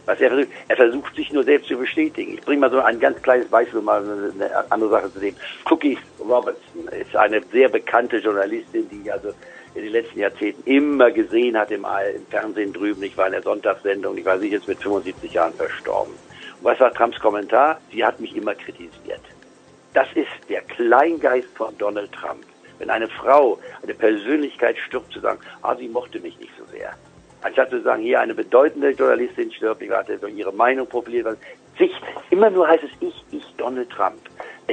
Was 0.07 0.21
er 0.21 0.31
versucht, 0.31 0.49
er 0.69 0.77
versucht 0.77 1.17
sich 1.17 1.33
nur 1.33 1.43
selbst 1.43 1.69
zu 1.69 1.77
bestätigen. 1.77 2.35
Ich 2.35 2.43
bringe 2.43 2.61
mal 2.61 2.71
so 2.71 2.79
ein 2.79 3.01
ganz 3.01 3.21
kleines 3.21 3.49
Beispiel, 3.49 3.81
um 3.81 3.87
mal 3.87 4.03
eine 4.03 4.71
andere 4.71 4.91
Sache 4.91 5.13
zu 5.13 5.19
sehen. 5.19 5.37
Cookie 5.69 5.99
Robertson 6.21 6.87
ist 6.89 7.15
eine 7.17 7.43
sehr 7.51 7.69
bekannte 7.69 8.19
Journalistin, 8.19 8.89
die 8.89 9.11
also 9.11 9.33
in 9.75 9.83
den 9.83 9.93
letzten 9.93 10.21
Jahrzehnten 10.21 10.63
immer 10.71 11.11
gesehen 11.11 11.59
hat 11.59 11.73
im, 11.73 11.85
im 11.85 12.27
Fernsehen 12.27 12.73
drüben. 12.73 13.03
Ich 13.03 13.17
war 13.17 13.27
in 13.27 13.33
der 13.33 13.43
Sonntagssendung, 13.43 14.17
ich 14.17 14.25
war 14.25 14.39
sicher 14.39 14.57
jetzt 14.57 14.69
mit 14.69 14.81
75 14.81 15.33
Jahren 15.33 15.55
verstorben. 15.55 16.13
Und 16.13 16.65
was 16.65 16.79
war 16.79 16.95
Trumps 16.95 17.19
Kommentar? 17.19 17.81
Sie 17.91 18.05
hat 18.05 18.21
mich 18.21 18.37
immer 18.37 18.55
kritisiert. 18.55 19.21
Das 19.95 20.07
ist 20.15 20.29
der 20.49 20.63
Kleingeist 20.63 21.49
von 21.57 21.77
Donald 21.79 22.13
Trump. 22.13 22.45
Wenn 22.79 22.91
eine 22.91 23.09
Frau, 23.09 23.59
eine 23.83 23.95
Persönlichkeit 23.95 24.79
stirbt, 24.79 25.13
zu 25.13 25.21
sagen, 25.21 25.41
ah, 25.63 25.75
sie 25.77 25.89
mochte 25.89 26.21
mich 26.21 26.39
nicht 26.39 26.53
so 26.59 26.65
sehr. 26.67 26.95
Anstatt 27.43 27.71
zu 27.71 27.83
sagen, 27.83 28.03
hier 28.03 28.21
eine 28.21 28.35
bedeutende 28.35 28.91
Journalistin 28.91 29.51
stirbt, 29.53 29.83
ich 29.83 29.91
hatte 29.91 30.19
ihre 30.29 30.53
Meinung 30.53 30.87
profiliert. 30.87 31.39
Sich, 31.79 31.93
immer 32.31 32.51
nur 32.51 32.69
heißt 32.69 32.85
es 32.85 32.91
ich, 33.01 33.25
ich, 33.33 33.45
Donald 33.57 33.91
Trump. 33.91 34.21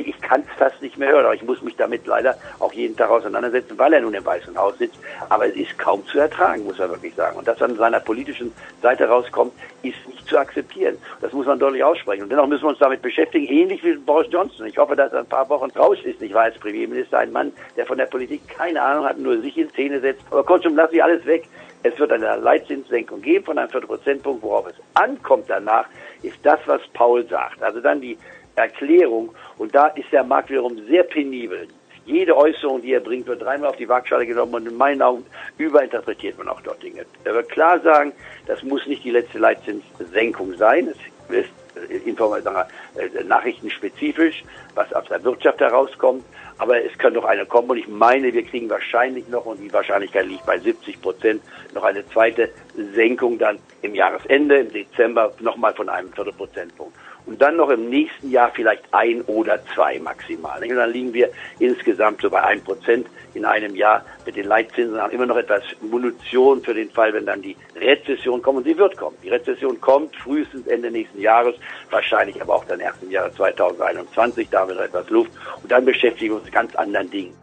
Ich 0.06 0.22
kann 0.22 0.42
es 0.42 0.58
fast 0.58 0.82
nicht 0.82 0.98
mehr 0.98 1.10
hören, 1.10 1.26
aber 1.26 1.36
ich 1.36 1.44
muss 1.44 1.62
mich 1.62 1.76
damit 1.76 2.06
leider 2.06 2.36
auch 2.60 2.74
jeden 2.74 2.96
Tag 2.96 3.10
auseinandersetzen, 3.10 3.78
weil 3.78 3.94
er 3.94 4.02
nun 4.02 4.14
im 4.14 4.26
Weißen 4.26 4.58
Haus 4.58 4.78
sitzt. 4.78 5.00
Aber 5.30 5.48
es 5.48 5.56
ist 5.56 5.78
kaum 5.78 6.06
zu 6.08 6.20
ertragen, 6.20 6.64
muss 6.66 6.78
man 6.78 6.90
wirklich 6.90 7.16
sagen. 7.16 7.38
Und 7.38 7.48
dass 7.48 7.62
an 7.62 7.76
seiner 7.76 8.00
politischen 8.00 8.54
Seite 8.82 9.08
rauskommt, 9.08 9.54
ist 9.84 9.98
nicht 10.08 10.28
zu 10.28 10.38
akzeptieren. 10.38 10.98
Das 11.22 11.32
muss 11.34 11.46
man 11.46 11.60
deutlich 11.60 11.84
aussprechen. 11.84 12.24
Und 12.24 12.30
dennoch 12.30 12.48
müssen 12.48 12.64
wir 12.64 12.70
uns 12.70 12.80
damit 12.80 13.02
beschäftigen, 13.02 13.48
ähnlich 13.48 13.84
wie 13.84 13.96
Boris 13.96 14.28
Johnson. 14.32 14.68
Ich 14.68 14.78
hoffe, 14.78 14.96
dass 14.96 15.14
er 15.14 15.20
ein 15.20 15.26
paar 15.26 15.50
Wochen 15.50 15.72
raus 15.72 15.98
ist. 16.04 16.22
Ich 16.22 16.34
war 16.34 16.44
als 16.44 16.58
Premierminister 16.60 17.20
ein 17.20 17.32
Mann, 17.32 17.52
der 17.76 17.86
von 17.86 17.98
der 17.98 18.06
Politik 18.06 18.48
keine 18.48 18.82
Ahnung 18.82 19.06
hat, 19.06 19.18
nur 19.18 19.40
sich 19.42 19.58
in 19.58 19.70
Szene 19.70 20.00
setzt. 20.00 20.22
Aber 20.32 20.44
kurzum, 20.44 20.76
lass 20.76 20.92
ich 20.92 21.04
alles 21.04 21.26
weg. 21.26 21.48
Es 21.84 21.98
wird 22.00 22.12
eine 22.12 22.38
Leitzinssenkung 22.38 23.22
geben 23.22 23.46
von 23.46 23.58
einem 23.58 23.70
Viertelprozentpunkt. 23.70 24.42
Worauf 24.42 24.68
es 24.68 24.76
ankommt 24.96 25.46
danach, 25.48 25.86
ist 26.24 26.38
das, 26.44 26.60
was 26.66 26.82
Paul 26.94 27.26
sagt. 27.28 27.62
Also 27.62 27.80
dann 27.80 28.02
die 28.02 28.18
Erklärung. 28.58 29.34
Und 29.58 29.74
da 29.74 29.88
ist 29.88 30.12
der 30.12 30.24
Markt 30.24 30.50
wiederum 30.50 30.78
sehr 30.88 31.04
penibel. 31.04 31.68
Jede 32.06 32.38
Äußerung, 32.38 32.82
die 32.82 32.94
er 32.94 33.02
bringt, 33.02 33.28
wird 33.28 33.42
dreimal 33.42 33.70
auf 33.70 33.76
die 33.76 33.90
Waagschale 33.90 34.26
genommen 34.26 34.54
und 34.56 34.68
in 34.68 34.78
meinen 34.78 35.02
Augen 35.02 35.26
überinterpretiert 35.58 36.38
man 36.38 36.48
auch 36.48 36.62
dort 36.62 36.82
Dinge. 36.82 37.06
Er 37.26 37.34
wird 37.34 37.50
klar 37.50 37.82
sagen, 37.82 38.14
das 38.46 38.64
muss 38.64 38.86
nicht 38.88 39.04
die 39.04 39.12
letzte 39.12 39.40
Leitzinssenkung 39.40 40.54
sein. 40.56 40.88
Es 40.88 41.36
ist 41.36 41.50
äh, 41.76 43.24
nachrichtenspezifisch, 43.26 44.44
was 44.74 44.92
aus 44.94 45.06
der 45.10 45.22
Wirtschaft 45.26 45.60
herauskommt. 45.60 46.24
Aber 46.60 46.82
es 46.82 46.98
kann 46.98 47.12
noch 47.14 47.26
eine 47.26 47.46
kommen 47.46 47.72
und 47.72 47.78
ich 47.78 47.90
meine, 47.90 48.34
wir 48.34 48.44
kriegen 48.44 48.70
wahrscheinlich 48.70 49.28
noch, 49.28 49.46
und 49.46 49.60
die 49.60 49.72
Wahrscheinlichkeit 49.72 50.26
liegt 50.28 50.46
bei 50.46 50.58
70 50.58 51.02
Prozent, 51.02 51.42
noch 51.74 51.84
eine 51.84 52.08
zweite 52.08 52.50
Senkung 52.96 53.38
dann 53.38 53.60
im 53.82 53.94
Jahresende, 53.94 54.60
im 54.60 54.72
Dezember, 54.72 55.34
nochmal 55.40 55.74
von 55.74 55.90
einem 55.90 56.12
Viertelprozentpunkt 56.14 56.96
und 57.28 57.42
dann 57.42 57.58
noch 57.58 57.70
im 57.70 57.90
nächsten 57.90 58.32
Jahr 58.32 58.52
vielleicht 58.54 58.84
ein 58.92 59.22
oder 59.24 59.60
zwei 59.76 60.00
maximal. 60.00 60.62
Und 60.64 60.76
dann 60.76 60.92
liegen 60.92 61.14
wir 61.14 61.30
insgesamt 61.60 62.22
so 62.22 62.30
bei 62.30 62.42
ein 62.42 62.62
Prozent 62.62 63.08
in 63.34 63.46
einem 63.46 63.76
Jahr 63.76 64.04
mit 64.26 64.36
den 64.36 64.46
Leitzinsen 64.46 65.00
haben 65.00 65.12
immer 65.12 65.26
noch 65.26 65.38
etwas 65.38 65.62
Munition 65.82 66.64
für 66.64 66.74
den 66.74 66.90
Fall, 66.90 67.14
wenn 67.14 67.26
dann 67.26 67.42
die 67.42 67.56
Rezession 67.76 68.42
kommt 68.42 68.60
und 68.60 68.64
sie 68.64 68.78
wird 68.78 68.98
kommen. 68.98 69.16
Die 69.24 69.30
Rezession 69.30 69.80
kommt 69.80 70.16
frühestens 70.16 70.66
Ende 70.68 70.90
nächsten 70.90 71.22
Jahres, 71.22 71.56
wahrscheinlich 71.92 72.42
aber 72.42 72.56
auch 72.56 72.66
dann 72.66 72.80
erst 72.80 73.04
im 73.04 73.12
Jahre 73.12 73.32
2021, 73.34 74.48
da 74.50 74.68
wird 74.68 74.80
etwas 74.80 75.10
Luft 75.10 75.32
und 75.62 75.72
dann 75.72 75.86
beschäftigen 75.86 76.32
wir 76.32 76.36
uns 76.38 76.46
mit 76.46 76.54
ganz 76.54 76.76
anderen 76.76 77.12
Dingen. 77.12 77.34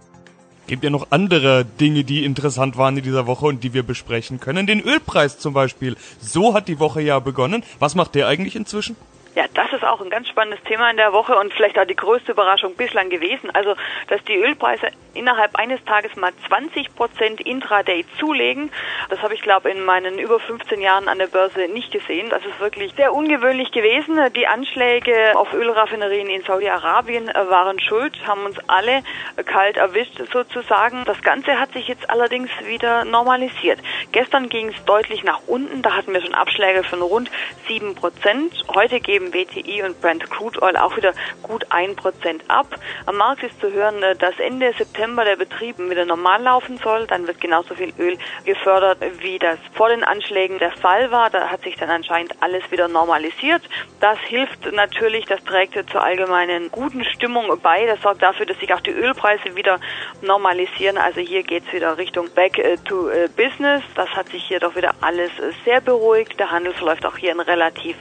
Gibt 0.67 0.83
ja 0.83 0.89
noch 0.89 1.09
andere 1.11 1.67
Dinge, 1.67 2.05
die 2.05 2.25
interessant 2.25 2.79
waren 2.79 2.97
in 2.97 3.05
dieser 3.05 3.27
Woche 3.27 3.45
und 3.47 3.63
die 3.63 3.75
wir 3.75 3.83
besprechen 3.83 4.41
können. 4.41 4.67
Den 4.67 4.81
Ölpreis 4.81 5.39
zum 5.39 5.53
Beispiel. 5.53 5.95
So 6.21 6.55
hat 6.55 6.69
die 6.69 6.81
Woche 6.81 7.03
ja 7.03 7.19
begonnen. 7.19 7.63
Was 7.81 7.95
macht 7.95 8.15
der 8.15 8.29
eigentlich 8.29 8.57
inzwischen? 8.57 8.97
Ja, 9.35 9.47
das 9.53 9.73
ist 9.73 9.85
auch 9.85 10.01
ein 10.01 10.11
ganz 10.11 10.29
spannendes 10.29 10.63
Thema 10.63 10.89
in 10.91 10.97
der 10.97 11.13
Woche 11.13 11.37
und 11.37 11.53
vielleicht 11.53 11.77
auch 11.77 11.87
die 11.87 11.97
größte 11.97 12.31
Überraschung 12.31 12.77
bislang 12.77 13.11
gewesen. 13.11 13.51
Also, 13.51 13.75
dass 14.07 14.23
die 14.25 14.37
Ölpreise 14.37 14.87
innerhalb 15.13 15.57
eines 15.57 15.85
Tages 15.85 16.15
mal 16.15 16.33
20 16.47 16.95
Prozent 16.95 17.41
intraday 17.41 18.05
zulegen, 18.19 18.71
das 19.11 19.21
habe 19.23 19.35
ich 19.35 19.43
glaube 19.43 19.71
in 19.71 19.85
meinen 19.85 20.19
über 20.21 20.39
15 20.39 20.81
Jahren 20.81 21.09
an 21.09 21.19
der 21.19 21.27
Börse 21.27 21.67
nicht 21.67 21.91
gesehen. 21.91 22.31
Das 22.31 22.45
ist 22.45 22.61
wirklich 22.61 22.95
sehr 22.95 23.13
ungewöhnlich 23.13 23.73
gewesen. 23.73 24.19
Die 24.37 24.47
Anschläge 24.47 25.33
auf 25.35 25.53
Ölraffinerien 25.53 26.29
in 26.29 26.43
Saudi-Arabien 26.43 27.27
waren 27.27 27.81
schuld, 27.81 28.25
haben 28.29 28.45
uns 28.45 28.59
alle 28.69 29.03
kalt 29.47 29.77
erwischt 29.77 30.21
sozusagen. 30.33 31.05
Das 31.07 31.21
Ganze 31.23 31.59
hat 31.59 31.73
sich 31.73 31.89
jetzt 31.89 32.09
allerdings 32.09 32.51
wieder 32.67 33.05
normalisiert. 33.05 33.81
Gestern 34.13 34.49
ging 34.49 34.69
es 34.69 34.85
deutlich 34.85 35.25
nach 35.25 35.41
unten, 35.49 35.83
da 35.83 35.97
hatten 35.97 36.13
wir 36.13 36.23
schon 36.23 36.35
Abschläge 36.35 36.85
von 36.85 37.03
rund 37.03 37.31
7 37.67 37.97
Prozent. 37.97 38.65
Heute 38.73 39.01
geben 39.01 39.24
geben 39.31 39.33
WTI 39.33 39.83
und 39.83 40.01
Brent 40.01 40.29
Crude 40.31 40.61
Oil 40.63 40.77
auch 40.77 40.97
wieder 40.97 41.13
gut 41.43 41.67
ein 41.71 41.95
Prozent 41.97 42.43
ab. 42.49 42.67
Am 43.07 43.17
Markt 43.17 43.43
ist 43.43 43.59
zu 43.61 43.73
hören, 43.73 44.03
äh, 44.03 44.17
dass 44.17 44.39
Ende 44.39 44.73
September 44.77 45.25
der 45.25 45.37
Betrieb 45.37 45.79
wieder 45.79 46.05
normal 46.05 46.43
laufen 46.43 46.79
soll. 46.79 47.07
Dann 47.07 47.27
wird 47.27 47.41
genauso 47.41 47.75
viel 47.75 47.93
Öl 47.99 48.19
gefördert, 48.45 48.99
wie 49.21 49.39
das 49.39 49.59
vor 49.75 49.89
den 49.89 50.05
Anschlägen 50.05 50.59
der 50.59 50.73
Fall 50.73 51.11
war. 51.11 51.31
Da 51.31 51.49
hat 51.51 51.63
sich 51.63 51.77
dann 51.77 51.91
anscheinend 51.91 52.35
alles 52.43 52.63
wieder 52.71 52.89
normalisiert. 52.89 53.63
Das 54.01 54.19
hilft 54.21 54.73
natürlich, 54.73 55.25
das 55.27 55.43
trägt 55.45 55.75
zur 55.91 56.03
allgemeinen 56.03 56.71
guten 56.71 57.05
Stimmung 57.05 57.59
bei. 57.63 57.87
Das 57.87 58.01
sorgt 58.03 58.23
dafür, 58.23 58.47
dass 58.47 58.59
sich 58.59 58.73
auch 58.75 58.81
die 58.81 58.91
Ölpreise 58.91 59.57
wieder 59.57 59.81
normalisieren. 60.23 60.99
Also 60.99 61.21
hier 61.21 61.43
geht 61.43 61.65
es 61.67 61.73
wieder 61.73 61.97
Richtung 61.99 62.29
Back 62.35 62.59
äh, 62.59 62.77
to 62.85 63.09
äh, 63.09 63.29
Business. 63.29 63.83
Das 63.95 64.09
hat 64.11 64.29
sich 64.29 64.45
hier 64.45 64.61
doch 64.61 64.75
wieder 64.77 64.95
alles 65.01 65.31
sehr 65.65 65.81
beruhigt. 65.81 66.39
Der 66.39 66.51
Handel 66.51 66.73
verläuft 66.75 67.07
auch 67.07 67.17
hier 67.17 67.33
in 67.33 67.41
relativ 67.41 67.97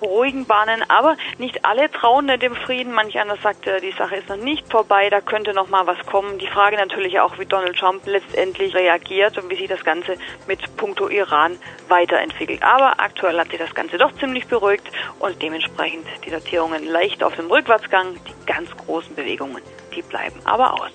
ruhigen 0.00 0.46
Bahnen, 0.46 0.82
aber 0.88 1.16
nicht 1.38 1.64
alle 1.64 1.90
trauen 1.90 2.26
dem 2.26 2.54
Frieden. 2.54 2.92
Manch 2.92 3.18
einer 3.18 3.36
sagt, 3.36 3.66
die 3.66 3.92
Sache 3.92 4.16
ist 4.16 4.28
noch 4.28 4.36
nicht 4.36 4.70
vorbei, 4.70 5.10
da 5.10 5.20
könnte 5.20 5.54
noch 5.54 5.68
mal 5.68 5.86
was 5.86 5.98
kommen. 6.06 6.38
Die 6.38 6.46
Frage 6.46 6.76
natürlich 6.76 7.20
auch, 7.20 7.38
wie 7.38 7.46
Donald 7.46 7.76
Trump 7.76 8.02
letztendlich 8.06 8.74
reagiert 8.74 9.38
und 9.38 9.50
wie 9.50 9.56
sich 9.56 9.68
das 9.68 9.84
Ganze 9.84 10.16
mit 10.46 10.76
puncto 10.76 11.08
Iran 11.08 11.58
weiterentwickelt. 11.88 12.62
Aber 12.62 13.00
aktuell 13.00 13.38
hat 13.38 13.48
sich 13.48 13.58
das 13.58 13.74
Ganze 13.74 13.98
doch 13.98 14.12
ziemlich 14.16 14.46
beruhigt 14.46 14.90
und 15.18 15.40
dementsprechend 15.42 16.06
die 16.24 16.30
Datierungen 16.30 16.84
leicht 16.86 17.22
auf 17.22 17.34
dem 17.36 17.46
Rückwärtsgang. 17.46 18.14
Die 18.26 18.46
ganz 18.46 18.70
großen 18.76 19.14
Bewegungen, 19.14 19.62
die 19.94 20.02
bleiben 20.02 20.40
aber 20.44 20.74
aus. 20.74 20.90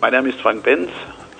Mein 0.00 0.12
Name 0.12 0.30
ist 0.30 0.40
Frank 0.40 0.62
Benz, 0.62 0.90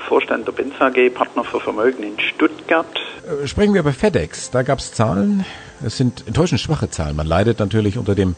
Vorstand 0.06 0.46
der 0.46 0.52
Benz 0.52 0.74
AG, 0.80 1.10
Partner 1.14 1.44
für 1.44 1.60
Vermögen 1.60 2.02
in 2.02 2.18
Stuttgart. 2.20 3.09
Äh, 3.30 3.46
sprechen 3.46 3.74
wir 3.74 3.80
über 3.80 3.92
FedEx. 3.92 4.50
Da 4.50 4.62
gab 4.62 4.78
es 4.78 4.92
Zahlen, 4.92 5.44
es 5.84 5.96
sind 5.96 6.26
enttäuschend 6.26 6.60
schwache 6.60 6.90
Zahlen. 6.90 7.16
Man 7.16 7.26
leidet 7.26 7.58
natürlich 7.58 7.98
unter 7.98 8.14
dem 8.14 8.36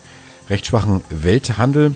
recht 0.51 0.67
schwachen 0.67 1.03
Welthandel. 1.11 1.95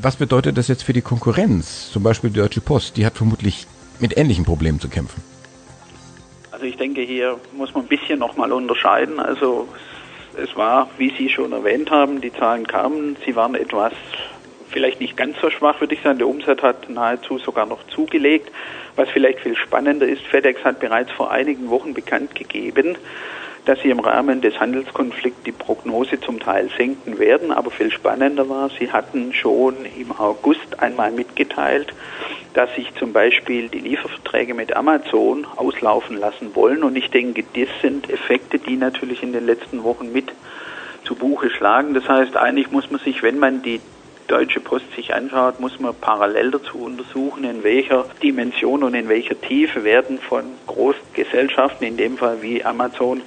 Was 0.00 0.16
bedeutet 0.16 0.58
das 0.58 0.68
jetzt 0.68 0.82
für 0.82 0.92
die 0.92 1.02
Konkurrenz? 1.02 1.90
Zum 1.90 2.02
Beispiel 2.02 2.30
die 2.30 2.40
Deutsche 2.40 2.60
Post, 2.60 2.96
die 2.96 3.06
hat 3.06 3.16
vermutlich 3.16 3.66
mit 4.00 4.16
ähnlichen 4.16 4.44
Problemen 4.44 4.80
zu 4.80 4.88
kämpfen. 4.88 5.22
Also 6.50 6.64
ich 6.66 6.76
denke, 6.76 7.02
hier 7.02 7.38
muss 7.56 7.72
man 7.74 7.84
ein 7.84 7.88
bisschen 7.88 8.18
nochmal 8.18 8.52
unterscheiden. 8.52 9.20
Also 9.20 9.68
es 10.36 10.54
war, 10.56 10.88
wie 10.98 11.12
Sie 11.16 11.28
schon 11.28 11.52
erwähnt 11.52 11.90
haben, 11.90 12.20
die 12.20 12.32
Zahlen 12.32 12.66
kamen, 12.66 13.16
sie 13.24 13.36
waren 13.36 13.54
etwas 13.54 13.92
vielleicht 14.72 15.00
nicht 15.00 15.16
ganz 15.16 15.36
so 15.40 15.50
schwach, 15.50 15.80
würde 15.80 15.94
ich 15.94 16.02
sagen. 16.02 16.18
Der 16.18 16.28
Umsatz 16.28 16.62
hat 16.62 16.88
nahezu 16.88 17.38
sogar 17.38 17.66
noch 17.66 17.86
zugelegt. 17.88 18.50
Was 18.96 19.08
vielleicht 19.10 19.40
viel 19.40 19.56
spannender 19.56 20.06
ist, 20.06 20.22
FedEx 20.22 20.64
hat 20.64 20.80
bereits 20.80 21.10
vor 21.12 21.30
einigen 21.30 21.70
Wochen 21.70 21.94
bekannt 21.94 22.34
gegeben, 22.34 22.96
dass 23.64 23.80
sie 23.80 23.90
im 23.90 24.00
Rahmen 24.00 24.40
des 24.40 24.58
Handelskonflikts 24.58 25.44
die 25.44 25.52
Prognose 25.52 26.20
zum 26.20 26.40
Teil 26.40 26.68
senken 26.76 27.18
werden. 27.18 27.52
Aber 27.52 27.70
viel 27.70 27.90
spannender 27.92 28.48
war, 28.48 28.70
sie 28.78 28.90
hatten 28.90 29.32
schon 29.32 29.76
im 29.98 30.12
August 30.18 30.80
einmal 30.80 31.12
mitgeteilt, 31.12 31.94
dass 32.54 32.74
sich 32.74 32.92
zum 32.96 33.12
Beispiel 33.12 33.68
die 33.68 33.78
Lieferverträge 33.78 34.52
mit 34.54 34.74
Amazon 34.74 35.46
auslaufen 35.56 36.16
lassen 36.16 36.54
wollen. 36.54 36.82
Und 36.82 36.96
ich 36.96 37.10
denke, 37.10 37.44
das 37.54 37.68
sind 37.80 38.10
Effekte, 38.10 38.58
die 38.58 38.76
natürlich 38.76 39.22
in 39.22 39.32
den 39.32 39.46
letzten 39.46 39.84
Wochen 39.84 40.12
mit 40.12 40.32
zu 41.04 41.14
Buche 41.14 41.50
schlagen. 41.50 41.94
Das 41.94 42.08
heißt, 42.08 42.36
eigentlich 42.36 42.70
muss 42.70 42.90
man 42.90 43.00
sich, 43.00 43.22
wenn 43.22 43.38
man 43.38 43.62
die 43.62 43.80
Deutsche 44.28 44.60
Post 44.60 44.86
sich 44.94 45.14
anschaut, 45.14 45.60
muss 45.60 45.78
man 45.80 45.94
parallel 45.94 46.50
dazu 46.52 46.78
untersuchen, 46.78 47.44
in 47.44 47.62
welcher 47.62 48.06
Dimension 48.22 48.82
und 48.82 48.94
in 48.94 49.08
welcher 49.08 49.40
Tiefe 49.40 49.84
werden 49.84 50.18
von 50.18 50.44
Großgesellschaften, 50.66 51.86
in 51.86 51.96
dem 51.96 52.16
Fall 52.16 52.42
wie 52.42 52.64
Amazon, 52.64 53.22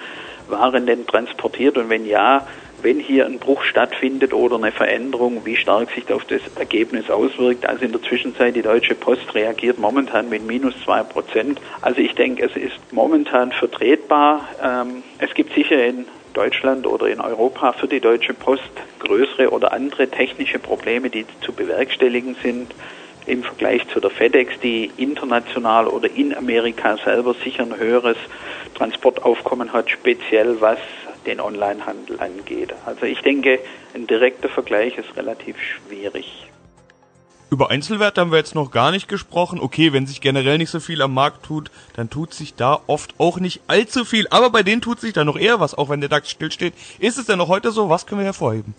waren 0.47 0.85
denn 0.85 1.05
transportiert 1.07 1.77
und 1.77 1.89
wenn 1.89 2.05
ja, 2.05 2.45
wenn 2.81 2.99
hier 2.99 3.25
ein 3.25 3.39
Bruch 3.39 3.63
stattfindet 3.63 4.33
oder 4.33 4.57
eine 4.57 4.71
Veränderung, 4.71 5.45
wie 5.45 5.55
stark 5.55 5.89
sich 5.91 6.05
das 6.05 6.17
auf 6.17 6.25
das 6.25 6.41
Ergebnis 6.55 7.09
auswirkt. 7.09 7.65
Also 7.65 7.85
in 7.85 7.91
der 7.91 8.01
Zwischenzeit, 8.03 8.55
die 8.55 8.61
Deutsche 8.61 8.93
Post 8.93 9.33
reagiert 9.33 9.79
momentan 9.79 10.29
mit 10.29 10.45
minus 10.45 10.75
zwei 10.83 11.01
Prozent. 11.01 11.59
Also 11.81 12.01
ich 12.01 12.13
denke, 12.13 12.45
es 12.45 12.55
ist 12.55 12.77
momentan 12.91 13.51
vertretbar. 13.51 14.47
Ähm, 14.61 15.03
es 15.17 15.33
gibt 15.33 15.55
sicher 15.55 15.83
in 15.83 16.05
Deutschland 16.35 16.85
oder 16.85 17.07
in 17.07 17.21
Europa 17.21 17.73
für 17.73 17.87
die 17.87 17.99
Deutsche 17.99 18.33
Post 18.33 18.63
größere 18.99 19.49
oder 19.49 19.73
andere 19.73 20.07
technische 20.09 20.59
Probleme, 20.59 21.09
die 21.09 21.25
zu 21.41 21.53
bewerkstelligen 21.53 22.35
sind 22.43 22.73
im 23.25 23.43
Vergleich 23.43 23.87
zu 23.89 23.99
der 23.99 24.11
FedEx, 24.11 24.59
die 24.59 24.91
international 24.97 25.87
oder 25.87 26.09
in 26.11 26.35
Amerika 26.35 26.97
selber 26.97 27.33
sicher 27.43 27.63
ein 27.63 27.75
höheres 27.77 28.17
Transportaufkommen 28.75 29.73
hat, 29.73 29.89
speziell 29.89 30.61
was 30.61 30.79
den 31.25 31.39
Onlinehandel 31.39 32.19
angeht. 32.19 32.73
Also 32.85 33.05
ich 33.05 33.19
denke, 33.21 33.59
ein 33.95 34.05
direkter 34.05 34.49
Vergleich 34.49 34.97
ist 34.97 35.15
relativ 35.17 35.55
schwierig. 35.59 36.47
Über 37.51 37.69
Einzelwerte 37.69 38.21
haben 38.21 38.31
wir 38.31 38.39
jetzt 38.39 38.55
noch 38.55 38.71
gar 38.71 38.91
nicht 38.91 39.07
gesprochen. 39.07 39.59
Okay, 39.59 39.93
wenn 39.93 40.07
sich 40.07 40.19
generell 40.19 40.57
nicht 40.57 40.71
so 40.71 40.79
viel 40.79 41.01
am 41.01 41.13
Markt 41.13 41.45
tut, 41.45 41.69
dann 41.93 42.09
tut 42.09 42.33
sich 42.33 42.55
da 42.55 42.79
oft 42.87 43.13
auch 43.19 43.39
nicht 43.39 43.61
allzu 43.67 44.03
viel. 44.03 44.27
Aber 44.29 44.49
bei 44.49 44.63
denen 44.63 44.81
tut 44.81 44.99
sich 44.99 45.13
da 45.13 45.23
noch 45.23 45.37
eher 45.37 45.59
was, 45.59 45.75
auch 45.75 45.89
wenn 45.89 46.01
der 46.01 46.09
DAX 46.09 46.31
stillsteht. 46.31 46.73
Ist 46.99 47.17
es 47.17 47.27
denn 47.27 47.37
noch 47.37 47.47
heute 47.47 47.71
so? 47.71 47.89
Was 47.89 48.07
können 48.07 48.21
wir 48.21 48.25
hervorheben? 48.25 48.73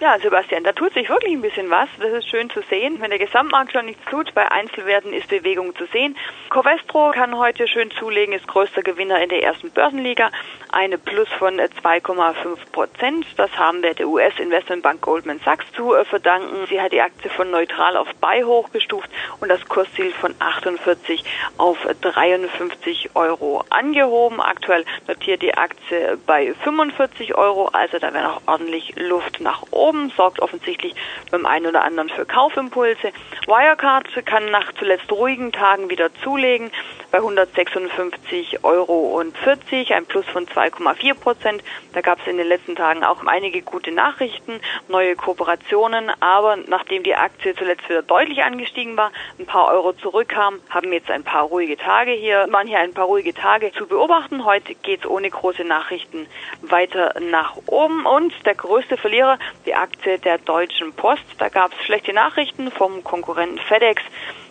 Ja, 0.00 0.18
Sebastian, 0.18 0.64
da 0.64 0.72
tut 0.72 0.92
sich 0.94 1.08
wirklich 1.08 1.32
ein 1.32 1.42
bisschen 1.42 1.70
was. 1.70 1.88
Das 2.00 2.12
ist 2.12 2.28
schön 2.28 2.50
zu 2.50 2.60
sehen. 2.62 3.00
Wenn 3.00 3.10
der 3.10 3.20
Gesamtmarkt 3.20 3.70
schon 3.72 3.86
nichts 3.86 4.04
tut, 4.10 4.34
bei 4.34 4.50
Einzelwerten 4.50 5.12
ist 5.12 5.28
Bewegung 5.28 5.76
zu 5.76 5.86
sehen. 5.86 6.16
Covestro 6.50 7.12
kann 7.12 7.38
heute 7.38 7.68
schön 7.68 7.90
zulegen, 7.92 8.34
ist 8.34 8.48
größter 8.48 8.82
Gewinner 8.82 9.22
in 9.22 9.28
der 9.28 9.44
ersten 9.44 9.70
Börsenliga. 9.70 10.32
Eine 10.72 10.98
Plus 10.98 11.28
von 11.38 11.60
2,5 11.60 12.72
Prozent. 12.72 13.26
Das 13.36 13.56
haben 13.56 13.82
wir 13.84 13.94
der 13.94 14.08
US-Investmentbank 14.08 15.02
Goldman 15.02 15.40
Sachs 15.44 15.66
zu 15.76 15.94
äh, 15.94 16.04
verdanken. 16.04 16.66
Sie 16.68 16.80
hat 16.80 16.90
die 16.90 17.00
Aktie 17.00 17.30
von 17.30 17.52
neutral 17.52 17.96
auf 17.96 18.08
Buy 18.16 18.42
hochgestuft 18.42 19.08
und 19.38 19.50
das 19.50 19.64
Kursziel 19.68 20.10
von 20.12 20.34
48 20.40 21.22
auf 21.58 21.78
53 22.00 23.10
Euro 23.14 23.62
angehoben. 23.70 24.40
Aktuell 24.40 24.84
notiert 25.06 25.42
die 25.42 25.54
Aktie 25.54 26.18
bei 26.26 26.54
45 26.64 27.36
Euro, 27.36 27.68
also 27.68 27.98
da 28.00 28.12
wäre 28.12 28.24
noch 28.24 28.42
ordentlich 28.46 28.94
Luft 28.96 29.40
nach 29.40 29.62
oben 29.70 29.91
oben, 29.92 30.10
sorgt 30.16 30.40
offensichtlich 30.40 30.94
beim 31.30 31.46
einen 31.46 31.66
oder 31.66 31.84
anderen 31.84 32.08
für 32.08 32.24
Kaufimpulse. 32.24 33.12
Wirecard 33.46 34.08
kann 34.24 34.50
nach 34.50 34.72
zuletzt 34.78 35.10
ruhigen 35.12 35.52
Tagen 35.52 35.90
wieder 35.90 36.12
zulegen 36.22 36.70
bei 37.12 37.18
156,40 37.18 38.64
Euro, 38.64 39.20
ein 39.20 40.06
Plus 40.06 40.24
von 40.26 40.46
2,4 40.46 41.14
Prozent. 41.14 41.62
Da 41.92 42.00
gab 42.00 42.18
es 42.20 42.26
in 42.26 42.38
den 42.38 42.48
letzten 42.48 42.74
Tagen 42.74 43.04
auch 43.04 43.24
einige 43.26 43.60
gute 43.60 43.92
Nachrichten, 43.92 44.60
neue 44.88 45.14
Kooperationen, 45.14 46.10
aber 46.20 46.56
nachdem 46.56 47.02
die 47.02 47.14
Aktie 47.14 47.54
zuletzt 47.54 47.86
wieder 47.88 48.02
deutlich 48.02 48.42
angestiegen 48.42 48.96
war, 48.96 49.12
ein 49.38 49.44
paar 49.44 49.68
Euro 49.68 49.92
zurückkam, 49.92 50.60
haben 50.70 50.90
jetzt 50.92 51.10
ein 51.10 51.22
paar 51.22 51.42
ruhige 51.42 51.76
Tage 51.76 52.12
hier, 52.12 52.46
waren 52.50 52.66
hier 52.66 52.78
ein 52.78 52.94
paar 52.94 53.06
ruhige 53.06 53.34
Tage 53.34 53.72
zu 53.72 53.86
beobachten. 53.86 54.46
Heute 54.46 54.74
geht 54.74 55.00
es 55.00 55.06
ohne 55.10 55.28
große 55.28 55.64
Nachrichten 55.64 56.26
weiter 56.62 57.14
nach 57.20 57.56
oben 57.66 58.06
und 58.06 58.32
der 58.46 58.54
größte 58.54 58.96
Verlierer, 58.96 59.38
die 59.66 59.74
Aktie 59.74 60.18
der 60.18 60.38
Deutschen 60.38 60.94
Post. 60.94 61.24
Da 61.36 61.50
gab 61.50 61.72
es 61.72 61.84
schlechte 61.84 62.14
Nachrichten 62.14 62.70
vom 62.70 63.04
Konkurrenten 63.04 63.58
FedEx. 63.58 64.02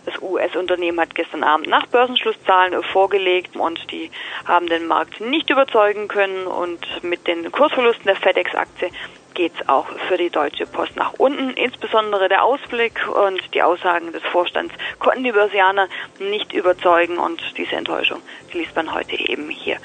Das 0.05 0.19
US-Unternehmen 0.21 0.99
hat 0.99 1.13
gestern 1.13 1.43
Abend 1.43 1.67
nach 1.67 1.85
Börsenschlusszahlen 1.87 2.81
vorgelegt 2.83 3.55
und 3.55 3.79
die 3.91 4.09
haben 4.45 4.67
den 4.67 4.87
Markt 4.87 5.21
nicht 5.21 5.49
überzeugen 5.49 6.07
können 6.07 6.47
und 6.47 6.79
mit 7.03 7.27
den 7.27 7.51
Kursverlusten 7.51 8.05
der 8.05 8.15
FedEx-Aktie 8.15 8.89
geht 9.33 9.53
es 9.55 9.69
auch 9.69 9.87
für 10.07 10.17
die 10.17 10.29
Deutsche 10.29 10.65
Post 10.65 10.95
nach 10.95 11.13
unten. 11.17 11.51
Insbesondere 11.51 12.29
der 12.29 12.43
Ausblick 12.43 13.07
und 13.07 13.41
die 13.53 13.61
Aussagen 13.61 14.11
des 14.11 14.23
Vorstands 14.23 14.73
konnten 14.99 15.23
die 15.23 15.31
Börsianer 15.31 15.87
nicht 16.19 16.51
überzeugen 16.53 17.17
und 17.17 17.41
diese 17.57 17.75
Enttäuschung 17.75 18.21
liest 18.53 18.75
man 18.75 18.93
heute 18.93 19.15
eben 19.15 19.49
hier 19.49 19.77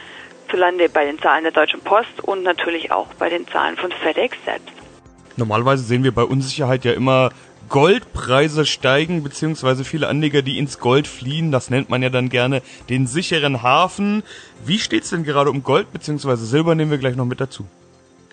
zu 0.50 0.56
Lande 0.56 0.88
bei 0.88 1.04
den 1.04 1.18
Zahlen 1.18 1.44
der 1.44 1.52
Deutschen 1.52 1.80
Post 1.80 2.22
und 2.22 2.42
natürlich 2.42 2.90
auch 2.90 3.08
bei 3.14 3.28
den 3.28 3.46
Zahlen 3.48 3.76
von 3.76 3.92
FedEx 3.92 4.36
selbst. 4.44 4.72
Normalerweise 5.36 5.84
sehen 5.84 6.02
wir 6.02 6.14
bei 6.14 6.22
Unsicherheit 6.22 6.84
ja 6.84 6.92
immer 6.92 7.30
Goldpreise 7.68 8.66
steigen, 8.66 9.22
beziehungsweise 9.22 9.84
viele 9.84 10.08
Anleger, 10.08 10.42
die 10.42 10.58
ins 10.58 10.78
Gold 10.78 11.06
fliehen, 11.06 11.52
das 11.52 11.70
nennt 11.70 11.90
man 11.90 12.02
ja 12.02 12.10
dann 12.10 12.28
gerne 12.28 12.62
den 12.88 13.06
sicheren 13.06 13.62
Hafen. 13.62 14.22
Wie 14.64 14.78
steht's 14.78 15.10
denn 15.10 15.24
gerade 15.24 15.50
um 15.50 15.62
Gold, 15.62 15.92
beziehungsweise 15.92 16.46
Silber 16.46 16.74
nehmen 16.74 16.90
wir 16.90 16.98
gleich 16.98 17.16
noch 17.16 17.24
mit 17.24 17.40
dazu? 17.40 17.66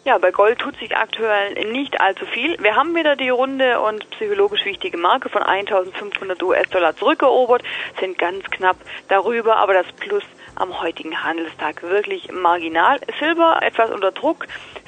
Ja, 0.05 0.17
bei 0.17 0.31
Gold 0.31 0.59
tut 0.59 0.75
sich 0.79 0.97
aktuell 0.97 1.71
nicht 1.71 2.01
allzu 2.01 2.25
viel. 2.25 2.61
Wir 2.61 2.75
haben 2.75 2.93
wieder 2.93 3.15
die 3.15 3.29
runde 3.29 3.79
und 3.79 4.09
psychologisch 4.11 4.65
wichtige 4.65 4.97
Marke 4.97 5.29
von 5.29 5.41
1500 5.41 6.43
US-Dollar 6.43 6.97
zurückerobert, 6.97 7.63
sind 8.01 8.17
ganz 8.17 8.43
knapp 8.51 8.75
darüber, 9.07 9.55
aber 9.55 9.73
das 9.73 9.85
Plus 9.93 10.23
am 10.55 10.81
heutigen 10.81 11.23
Handelstag 11.23 11.83
wirklich 11.83 12.29
marginal. 12.33 12.99
Silber 13.17 13.59
etwas 13.61 13.91
unter 13.91 14.11
Druck, 14.11 14.45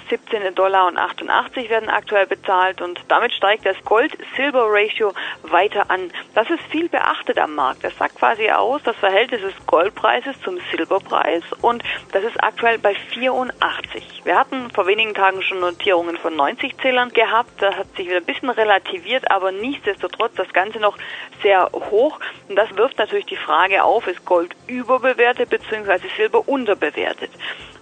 17 0.10 0.54
Dollar 0.56 0.88
und 0.88 0.98
88 0.98 1.70
werden 1.70 1.90
aktuell 1.90 2.28
bezahlt 2.28 2.82
und 2.82 3.00
damit 3.08 3.34
steigt 3.34 3.66
das 3.66 3.78
Gold-Silber-Ratio 3.84 5.14
weiter 5.44 5.90
an. 5.90 6.12
Das 6.34 6.50
ist 6.50 6.62
viel 6.70 6.90
beachtet 6.90 7.40
am 7.40 7.56
Markt. 7.56 7.84
Das 7.84 7.98
sagt 7.98 8.16
quasi 8.16 8.50
aus, 8.52 8.84
das 8.84 8.96
Verhältnis 8.98 9.42
des 9.42 9.54
Goldpreises 9.66 10.40
zum 10.42 10.60
Silberpreis 10.72 11.44
und 11.62 11.84
das 12.12 12.24
ist 12.24 12.44
aktuell 12.44 12.78
bei 12.78 12.94
84. 12.94 14.22
Wir 14.24 14.38
hatten 14.38 14.70
vor 14.72 14.88
wenigen 14.88 15.14
Tagen 15.14 15.42
schon 15.42 15.60
Notierungen 15.60 16.18
von 16.18 16.36
90 16.36 16.78
Zählern 16.80 17.10
gehabt. 17.10 17.62
Das 17.62 17.76
hat 17.76 17.88
sich 17.96 18.08
wieder 18.08 18.18
ein 18.18 18.26
bisschen 18.26 18.50
relativiert, 18.50 19.30
aber 19.32 19.52
nichtsdestotrotz 19.52 20.34
das 20.36 20.52
Ganze 20.54 20.80
noch 20.80 20.98
sehr 21.42 21.70
hoch. 21.74 22.20
Und 22.48 22.56
das 22.56 22.76
wirft 22.76 22.98
natürlich 23.00 23.26
die 23.26 23.36
Frage 23.36 23.84
auf, 23.84 24.08
ist 24.08 24.26
Gold 24.26 24.56
überbewertet 24.68 25.50
bzw. 25.50 26.00
Silber 26.16 26.48
unterbewertet? 26.48 27.32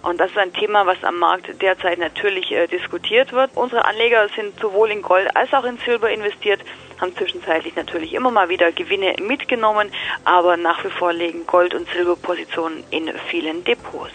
Und 0.02 0.20
das 0.20 0.30
ist 0.30 0.38
ein 0.38 0.52
Thema, 0.52 0.84
was 0.84 1.02
am 1.02 1.18
Markt 1.18 1.62
derzeit 1.62 1.98
natürlich 1.98 2.13
äh, 2.22 2.66
diskutiert 2.68 3.32
wird. 3.32 3.50
Unsere 3.54 3.84
Anleger 3.84 4.28
sind 4.34 4.58
sowohl 4.60 4.90
in 4.90 5.02
Gold 5.02 5.34
als 5.36 5.52
auch 5.52 5.64
in 5.64 5.78
Silber 5.78 6.10
investiert, 6.10 6.60
haben 7.00 7.14
zwischenzeitlich 7.16 7.74
natürlich 7.76 8.12
immer 8.14 8.30
mal 8.30 8.48
wieder 8.48 8.72
Gewinne 8.72 9.14
mitgenommen, 9.20 9.90
aber 10.24 10.56
nach 10.56 10.84
wie 10.84 10.90
vor 10.90 11.12
legen 11.12 11.46
Gold- 11.46 11.74
und 11.74 11.88
Silberpositionen 11.90 12.84
in 12.90 13.10
vielen 13.30 13.64
Depots. 13.64 14.12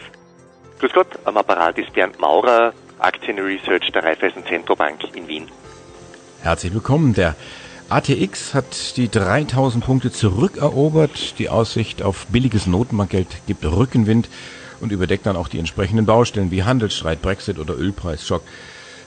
Grüß 0.79 0.93
Gott, 0.93 1.07
am 1.25 1.37
Apparat 1.37 1.77
ist 1.77 1.91
Bernd 1.93 2.19
Maurer, 2.19 2.73
Aktienresearch 2.99 3.91
der 3.91 4.03
Raiffeisen 4.03 4.45
Zentrobank 4.45 5.15
in 5.15 5.27
Wien. 5.27 5.51
Herzlich 6.41 6.73
willkommen. 6.73 7.13
Der 7.13 7.35
ATX 7.89 8.53
hat 8.53 8.97
die 8.97 9.09
3000 9.09 9.83
Punkte 9.83 10.11
zurückerobert. 10.11 11.39
Die 11.39 11.49
Aussicht 11.49 12.03
auf 12.03 12.27
billiges 12.27 12.67
Notenbankgeld 12.67 13.27
gibt 13.47 13.65
Rückenwind 13.65 14.29
und 14.81 14.91
überdeckt 14.91 15.25
dann 15.25 15.36
auch 15.36 15.48
die 15.48 15.59
entsprechenden 15.59 16.05
Baustellen 16.05 16.51
wie 16.51 16.63
Handelsstreit, 16.63 17.21
Brexit 17.21 17.59
oder 17.59 17.77
Ölpreisschock. 17.77 18.43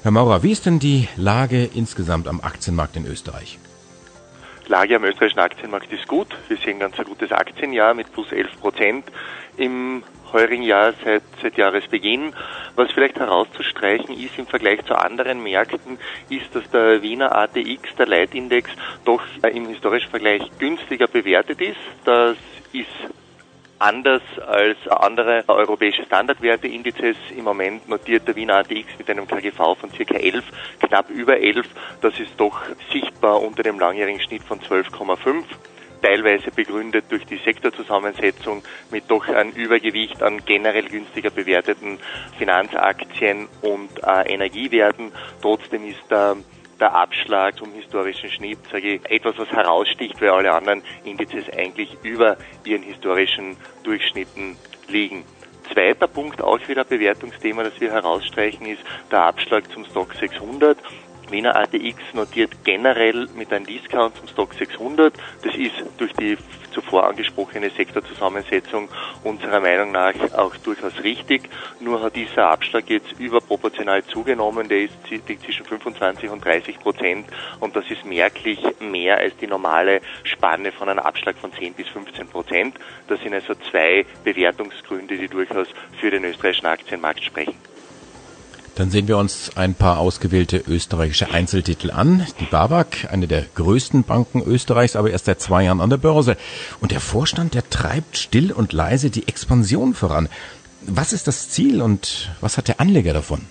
Herr 0.03 0.11
Maurer, 0.11 0.43
wie 0.43 0.51
ist 0.51 0.67
denn 0.67 0.79
die 0.79 1.09
Lage 1.17 1.69
insgesamt 1.75 2.27
am 2.27 2.41
Aktienmarkt 2.41 2.97
in 2.97 3.07
Österreich? 3.07 3.59
Lage 4.69 4.97
am 4.97 5.05
österreichischen 5.05 5.41
Aktienmarkt 5.41 5.93
ist 5.93 6.09
gut. 6.09 6.29
Wir 6.49 6.57
sehen 6.57 6.79
ganz 6.79 6.99
ein 6.99 7.05
gutes 7.05 7.31
Aktienjahr 7.31 7.95
mit 7.95 8.13
plus 8.13 8.33
11 8.33 8.61
Prozent 8.61 9.05
im 9.57 10.03
heurigen 10.33 10.63
Jahr 10.63 10.95
seit, 11.05 11.23
seit 11.43 11.57
Jahresbeginn. 11.57 12.33
Was 12.75 12.91
vielleicht 12.93 13.19
herauszustreichen 13.19 14.17
ist 14.19 14.39
im 14.39 14.47
Vergleich 14.47 14.85
zu 14.87 14.95
anderen 14.95 15.43
Märkten, 15.43 15.99
ist, 16.31 16.55
dass 16.55 16.69
der 16.71 17.03
Wiener 17.03 17.37
ATX, 17.37 17.95
der 17.99 18.07
Leitindex, 18.07 18.71
doch 19.05 19.23
im 19.53 19.69
historischen 19.69 20.11
Vergleich 20.11 20.43
günstiger 20.59 21.07
bewertet 21.07 21.61
ist. 21.61 21.77
Das 22.05 22.37
ist 22.73 22.89
anders 23.83 24.23
als 24.47 24.77
andere 24.89 25.45
europäische 25.49 26.05
Standardwerteindizes. 26.05 27.17
Im 27.37 27.45
Moment 27.45 27.89
notiert 27.89 28.27
der 28.29 28.37
Wiener 28.37 28.59
ATX 28.59 28.97
mit 28.97 29.11
einem 29.11 29.27
KGV 29.27 29.57
von 29.57 29.91
ca. 29.91 30.15
11, 30.15 30.45
knapp 30.81 31.11
über 31.11 31.39
11. 31.39 31.67
Das 32.01 32.19
ist 32.21 32.33
doch 32.37 32.63
sichtbar 32.93 33.43
unter 33.43 33.63
dem 33.63 33.79
langjährigen 33.81 34.21
Schnitt 34.21 34.45
von 34.45 34.61
12,5 34.61 35.45
teilweise 36.01 36.51
begründet 36.51 37.05
durch 37.11 37.25
die 37.27 37.39
Sektorzusammensetzung 37.39 38.65
mit 38.91 39.09
doch 39.09 39.29
einem 39.29 39.53
Übergewicht 39.53 40.21
an 40.21 40.45
generell 40.45 40.89
günstiger 40.89 41.31
bewerteten 41.31 41.99
Finanzaktien 42.39 43.47
und 43.63 43.89
äh, 44.03 44.33
Energiewerten. 44.33 45.13
Trotzdem 45.41 45.87
ist 45.87 46.03
der 46.11 46.37
der 46.83 46.95
Abschlag 46.95 47.57
zum 47.57 47.73
historischen 47.73 48.29
Schnitt, 48.29 48.59
sage 48.73 48.95
ich, 48.95 49.11
etwas, 49.11 49.39
was 49.39 49.49
heraussticht, 49.51 50.21
weil 50.21 50.31
alle 50.31 50.53
anderen 50.53 50.83
Indizes 51.05 51.49
eigentlich 51.57 51.97
über 52.03 52.37
ihren 52.65 52.83
historischen 52.83 53.57
Durchschnitten 53.85 54.57
liegen. 54.89 55.25
Zweiter 55.73 56.09
Punkt, 56.09 56.43
auch 56.43 56.59
wieder 56.67 56.83
Bewertungsthema, 56.83 57.63
das 57.63 57.81
wir 57.81 57.93
herausstreichen, 57.93 58.67
ist 58.67 58.83
der 59.13 59.23
Abschlag 59.23 59.71
zum 59.71 59.85
Stock 59.85 60.13
600. 60.15 60.77
Wiener 61.31 61.55
ATX 61.55 61.99
notiert 62.15 62.51
generell 62.65 63.29
mit 63.37 63.53
einem 63.53 63.65
Discount 63.65 64.17
zum 64.17 64.27
Stock 64.27 64.53
600. 64.53 65.15
Das 65.45 65.55
ist 65.55 65.85
durch 65.99 66.13
die 66.15 66.37
zuvor 66.73 67.07
angesprochene 67.07 67.71
Sektorzusammensetzung 67.71 68.89
unserer 69.25 69.61
Meinung 69.61 69.93
nach 69.93 70.15
auch 70.35 70.57
durchaus 70.57 71.03
richtig. 71.03 71.49
Nur 71.81 72.03
hat 72.03 72.17
dieser 72.17 72.49
Abschlag 72.49 72.89
jetzt 72.89 73.13
überproportional 73.19 74.05
zugenommen. 74.05 74.69
Der 74.69 74.83
ist 74.83 74.95
zwischen 75.07 75.65
25 75.65 76.31
und 76.31 76.45
30 76.45 76.79
Prozent 76.81 77.27
und 77.61 77.77
das 77.77 77.91
ist 77.91 78.05
merklich 78.05 78.59
mehr 78.81 79.19
als 79.19 79.37
die 79.37 79.47
normale 79.47 80.01
Spanne 80.25 80.73
von 80.73 80.89
einem 80.89 81.01
Abschlag 81.01 81.37
von 81.37 81.53
10 81.53 81.75
bis 81.75 81.89
15 81.89 82.29
Prozent. 82.29 82.77
Das 83.09 83.21
sind 83.21 83.35
also 83.35 83.55
zwei 83.71 84.05
Bewertungsgründe, 84.25 85.17
die 85.17 85.29
durchaus 85.29 85.69
für 86.01 86.11
den 86.11 86.25
österreichischen 86.25 86.67
Aktienmarkt 86.67 87.23
sprechen. 87.23 87.72
Dann 88.75 88.91
sehen 88.91 89.07
wir 89.07 89.19
uns 89.19 89.51
ein 89.55 89.75
paar 89.75 89.99
ausgewählte 89.99 90.65
österreichische 90.67 91.31
Einzeltitel 91.31 91.91
an. 91.91 92.27
Die 92.41 92.47
BAWAG, 92.47 93.09
eine 93.11 93.29
der 93.29 93.45
größten 93.55 94.03
Banken 94.03 94.43
Österreichs, 94.43 94.97
aber 94.97 95.11
erst 95.11 95.27
seit 95.27 95.43
zwei 95.43 95.65
Jahren 95.65 95.83
an 95.83 95.91
der 95.91 95.99
Börse. 95.99 96.39
Und 96.81 96.91
der 96.91 97.01
Vorstand, 97.01 97.53
der 97.53 97.69
treibt 97.69 98.17
still 98.17 98.51
und 98.51 98.73
leise 98.73 99.11
die 99.11 99.29
Expansion 99.29 99.93
voran. 99.93 100.29
Was 100.87 101.13
ist 101.13 101.29
das 101.29 101.51
Ziel 101.51 101.83
und 101.83 102.31
was 102.41 102.57
hat 102.57 102.69
der 102.69 102.81
Anleger 102.81 103.13
davon? 103.13 103.43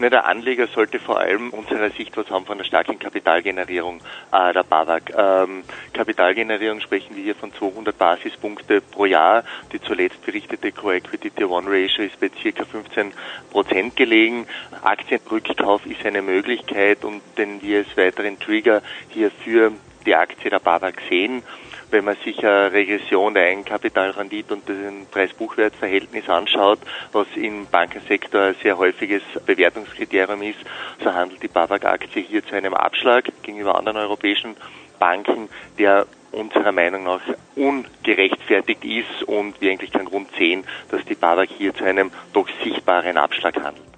Ne, 0.00 0.08
der 0.08 0.24
Anleger 0.24 0.66
sollte 0.66 0.98
vor 0.98 1.20
allem 1.20 1.50
unserer 1.50 1.90
Sicht 1.90 2.16
was 2.16 2.30
haben 2.30 2.46
von 2.46 2.56
der 2.56 2.64
starken 2.64 2.98
Kapitalgenerierung 2.98 4.00
äh, 4.32 4.50
der 4.54 4.62
BAWAG. 4.62 5.12
Ähm, 5.14 5.62
Kapitalgenerierung 5.92 6.80
sprechen 6.80 7.16
wir 7.16 7.22
hier 7.22 7.34
von 7.34 7.52
200 7.52 7.98
Basispunkte 7.98 8.80
pro 8.80 9.04
Jahr. 9.04 9.44
Die 9.74 9.80
zuletzt 9.82 10.24
berichtete 10.24 10.72
Core 10.72 10.96
Equity 10.96 11.30
Tier 11.30 11.50
1 11.50 11.66
Ratio 11.66 12.04
ist 12.04 12.18
bei 12.18 12.30
ca. 12.30 12.64
15 12.64 13.12
Prozent 13.50 13.94
gelegen. 13.94 14.46
Aktienrückkauf 14.82 15.84
ist 15.84 16.06
eine 16.06 16.22
Möglichkeit 16.22 17.04
und 17.04 17.20
den 17.36 17.60
wir 17.60 17.80
als 17.80 17.94
weiteren 17.94 18.40
Trigger 18.40 18.80
hier 19.10 19.30
für 19.30 19.70
die 20.06 20.14
Aktie 20.14 20.48
der 20.48 20.60
BAWAG 20.60 20.94
sehen 21.10 21.42
wenn 21.90 22.04
man 22.04 22.16
sich 22.24 22.38
eine 22.44 22.72
Regression 22.72 23.34
der 23.34 23.44
Eigenkapitalrendite 23.44 24.54
und 24.54 24.68
den 24.68 25.06
Preis-Buchwert-Verhältnis 25.10 26.28
anschaut, 26.28 26.78
was 27.12 27.26
im 27.34 27.66
Bankensektor 27.66 28.40
ein 28.42 28.54
sehr 28.62 28.78
häufiges 28.78 29.22
Bewertungskriterium 29.44 30.42
ist, 30.42 30.58
so 31.02 31.12
handelt 31.12 31.42
die 31.42 31.48
BAWAG-Aktie 31.48 32.22
hier 32.22 32.44
zu 32.44 32.54
einem 32.54 32.74
Abschlag 32.74 33.24
gegenüber 33.42 33.76
anderen 33.76 33.98
europäischen 33.98 34.56
Banken, 34.98 35.48
der 35.78 36.06
unserer 36.32 36.72
Meinung 36.72 37.04
nach 37.04 37.20
ungerechtfertigt 37.56 38.84
ist 38.84 39.24
und 39.24 39.60
wir 39.60 39.72
eigentlich 39.72 39.92
keinen 39.92 40.06
Grund 40.06 40.30
sehen, 40.38 40.64
dass 40.90 41.04
die 41.04 41.14
BAWAG 41.14 41.48
hier 41.48 41.74
zu 41.74 41.84
einem 41.84 42.10
doch 42.32 42.48
sichtbaren 42.62 43.16
Abschlag 43.16 43.56
handelt. 43.56 43.89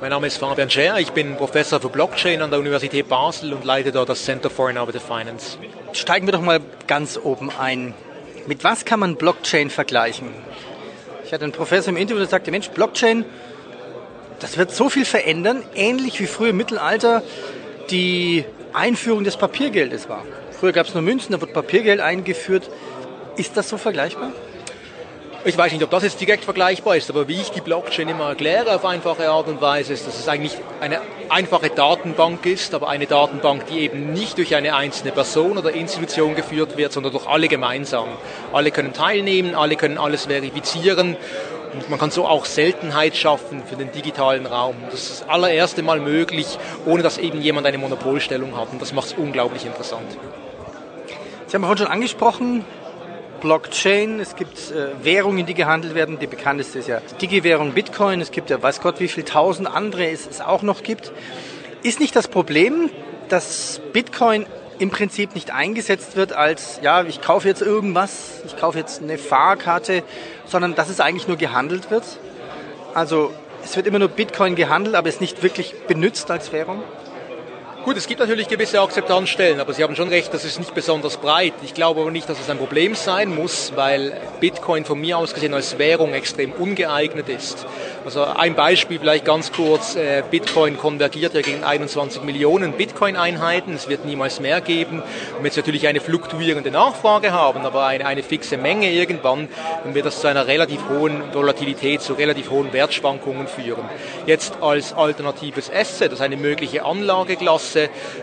Mein 0.00 0.08
Name 0.08 0.28
ist 0.28 0.38
Fabian 0.38 0.70
Scher, 0.70 0.98
ich 0.98 1.12
bin 1.12 1.36
Professor 1.36 1.78
für 1.78 1.90
Blockchain 1.90 2.40
an 2.40 2.48
der 2.48 2.58
Universität 2.58 3.06
Basel 3.06 3.52
und 3.52 3.66
leite 3.66 3.92
dort 3.92 4.08
das 4.08 4.24
Center 4.24 4.48
for 4.48 4.70
Innovative 4.70 5.04
Finance. 5.04 5.58
Steigen 5.92 6.26
wir 6.26 6.32
doch 6.32 6.40
mal 6.40 6.60
ganz 6.86 7.20
oben 7.22 7.50
ein. 7.50 7.92
Mit 8.46 8.64
was 8.64 8.86
kann 8.86 8.98
man 8.98 9.16
Blockchain 9.16 9.68
vergleichen? 9.68 10.28
Ich 11.26 11.34
hatte 11.34 11.44
einen 11.44 11.52
Professor 11.52 11.90
im 11.90 11.98
Interview, 11.98 12.20
der 12.20 12.28
sagte, 12.28 12.50
Mensch, 12.50 12.70
Blockchain, 12.70 13.26
das 14.38 14.56
wird 14.56 14.70
so 14.70 14.88
viel 14.88 15.04
verändern, 15.04 15.62
ähnlich 15.74 16.18
wie 16.18 16.26
früher 16.26 16.50
im 16.50 16.56
Mittelalter 16.56 17.22
die 17.90 18.46
Einführung 18.72 19.22
des 19.22 19.36
Papiergeldes 19.36 20.08
war. 20.08 20.24
Früher 20.58 20.72
gab 20.72 20.86
es 20.86 20.94
nur 20.94 21.02
Münzen, 21.02 21.32
da 21.32 21.42
wird 21.42 21.52
Papiergeld 21.52 22.00
eingeführt. 22.00 22.70
Ist 23.36 23.54
das 23.58 23.68
so 23.68 23.76
vergleichbar? 23.76 24.32
Ich 25.42 25.56
weiß 25.56 25.72
nicht, 25.72 25.82
ob 25.82 25.88
das 25.88 26.02
jetzt 26.02 26.20
direkt 26.20 26.44
vergleichbar 26.44 26.96
ist, 26.96 27.08
aber 27.08 27.26
wie 27.26 27.40
ich 27.40 27.50
die 27.50 27.62
Blockchain 27.62 28.06
immer 28.10 28.28
erkläre 28.28 28.74
auf 28.76 28.84
einfache 28.84 29.30
Art 29.30 29.48
und 29.48 29.62
Weise, 29.62 29.94
ist, 29.94 30.06
dass 30.06 30.18
es 30.18 30.28
eigentlich 30.28 30.54
eine 30.80 31.00
einfache 31.30 31.70
Datenbank 31.70 32.44
ist, 32.44 32.74
aber 32.74 32.90
eine 32.90 33.06
Datenbank, 33.06 33.64
die 33.68 33.78
eben 33.78 34.12
nicht 34.12 34.36
durch 34.36 34.54
eine 34.54 34.74
einzelne 34.74 35.12
Person 35.12 35.56
oder 35.56 35.72
Institution 35.72 36.34
geführt 36.34 36.76
wird, 36.76 36.92
sondern 36.92 37.12
durch 37.12 37.26
alle 37.26 37.48
gemeinsam. 37.48 38.08
Alle 38.52 38.70
können 38.70 38.92
teilnehmen, 38.92 39.54
alle 39.54 39.76
können 39.76 39.96
alles 39.96 40.26
verifizieren 40.26 41.16
und 41.72 41.88
man 41.88 41.98
kann 41.98 42.10
so 42.10 42.26
auch 42.26 42.44
Seltenheit 42.44 43.16
schaffen 43.16 43.62
für 43.64 43.76
den 43.76 43.90
digitalen 43.92 44.44
Raum. 44.44 44.74
Das 44.90 45.04
ist 45.04 45.22
das 45.22 45.28
allererste 45.30 45.82
Mal 45.82 46.00
möglich, 46.00 46.58
ohne 46.84 47.02
dass 47.02 47.16
eben 47.16 47.40
jemand 47.40 47.66
eine 47.66 47.78
Monopolstellung 47.78 48.58
hat 48.58 48.72
und 48.72 48.82
das 48.82 48.92
macht 48.92 49.06
es 49.06 49.12
unglaublich 49.14 49.64
interessant. 49.64 50.18
Sie 51.46 51.56
haben 51.56 51.62
vorhin 51.62 51.78
schon 51.78 51.86
angesprochen, 51.86 52.64
Blockchain, 53.40 54.20
es 54.20 54.36
gibt 54.36 54.58
äh, 54.70 55.04
Währungen, 55.04 55.46
die 55.46 55.54
gehandelt 55.54 55.94
werden. 55.94 56.18
Die 56.18 56.26
bekannteste 56.26 56.78
ist 56.78 56.88
ja 56.88 57.00
Digi-Währung 57.20 57.72
Bitcoin. 57.72 58.20
Es 58.20 58.30
gibt 58.30 58.50
ja 58.50 58.62
weiß 58.62 58.80
Gott, 58.80 59.00
wie 59.00 59.08
viel 59.08 59.24
tausend 59.24 59.68
andere 59.68 60.10
es, 60.10 60.26
es 60.28 60.40
auch 60.40 60.62
noch 60.62 60.82
gibt. 60.82 61.12
Ist 61.82 62.00
nicht 62.00 62.14
das 62.14 62.28
Problem, 62.28 62.90
dass 63.28 63.80
Bitcoin 63.92 64.46
im 64.78 64.90
Prinzip 64.90 65.34
nicht 65.34 65.52
eingesetzt 65.52 66.16
wird 66.16 66.32
als, 66.32 66.80
ja, 66.82 67.02
ich 67.04 67.20
kaufe 67.20 67.46
jetzt 67.46 67.62
irgendwas, 67.62 68.40
ich 68.46 68.56
kaufe 68.56 68.78
jetzt 68.78 69.02
eine 69.02 69.18
Fahrkarte, 69.18 70.02
sondern 70.46 70.74
dass 70.74 70.88
es 70.88 71.00
eigentlich 71.00 71.28
nur 71.28 71.36
gehandelt 71.36 71.90
wird? 71.90 72.04
Also 72.94 73.32
es 73.62 73.76
wird 73.76 73.86
immer 73.86 73.98
nur 73.98 74.08
Bitcoin 74.08 74.56
gehandelt, 74.56 74.94
aber 74.94 75.08
es 75.08 75.20
nicht 75.20 75.42
wirklich 75.42 75.74
benutzt 75.86 76.30
als 76.30 76.52
Währung? 76.52 76.82
Gut, 77.82 77.96
es 77.96 78.06
gibt 78.06 78.20
natürlich 78.20 78.46
gewisse 78.46 78.78
Akzeptanzstellen, 78.82 79.58
aber 79.58 79.72
Sie 79.72 79.82
haben 79.82 79.96
schon 79.96 80.10
recht, 80.10 80.34
das 80.34 80.44
ist 80.44 80.58
nicht 80.58 80.74
besonders 80.74 81.16
breit. 81.16 81.54
Ich 81.62 81.72
glaube 81.72 82.02
aber 82.02 82.10
nicht, 82.10 82.28
dass 82.28 82.38
es 82.38 82.50
ein 82.50 82.58
Problem 82.58 82.94
sein 82.94 83.34
muss, 83.34 83.72
weil 83.74 84.20
Bitcoin 84.38 84.84
von 84.84 85.00
mir 85.00 85.16
aus 85.16 85.32
gesehen 85.32 85.54
als 85.54 85.78
Währung 85.78 86.12
extrem 86.12 86.52
ungeeignet 86.52 87.30
ist. 87.30 87.66
Also 88.04 88.24
ein 88.24 88.54
Beispiel 88.54 88.98
vielleicht 88.98 89.24
ganz 89.24 89.50
kurz. 89.50 89.96
Äh, 89.96 90.22
Bitcoin 90.30 90.76
konvergiert 90.76 91.32
ja 91.32 91.40
gegen 91.40 91.64
21 91.64 92.22
Millionen 92.22 92.72
Bitcoin-Einheiten. 92.72 93.72
Es 93.72 93.88
wird 93.88 94.04
niemals 94.04 94.40
mehr 94.40 94.60
geben. 94.60 95.02
Und 95.38 95.44
jetzt 95.46 95.56
natürlich 95.56 95.86
eine 95.86 96.00
fluktuierende 96.00 96.70
Nachfrage 96.70 97.32
haben, 97.32 97.64
aber 97.64 97.86
eine, 97.86 98.04
eine 98.04 98.22
fixe 98.22 98.58
Menge 98.58 98.90
irgendwann, 98.92 99.48
dann 99.84 99.94
wird 99.94 100.04
das 100.04 100.20
zu 100.20 100.28
einer 100.28 100.46
relativ 100.46 100.80
hohen 100.90 101.32
Volatilität, 101.32 102.02
zu 102.02 102.12
relativ 102.12 102.50
hohen 102.50 102.74
Wertschwankungen 102.74 103.48
führen. 103.48 103.88
Jetzt 104.26 104.58
als 104.60 104.92
alternatives 104.92 105.70
Asset, 105.72 106.12
das 106.12 106.20
eine 106.20 106.36
mögliche 106.36 106.84
Anlageklasse, 106.84 107.69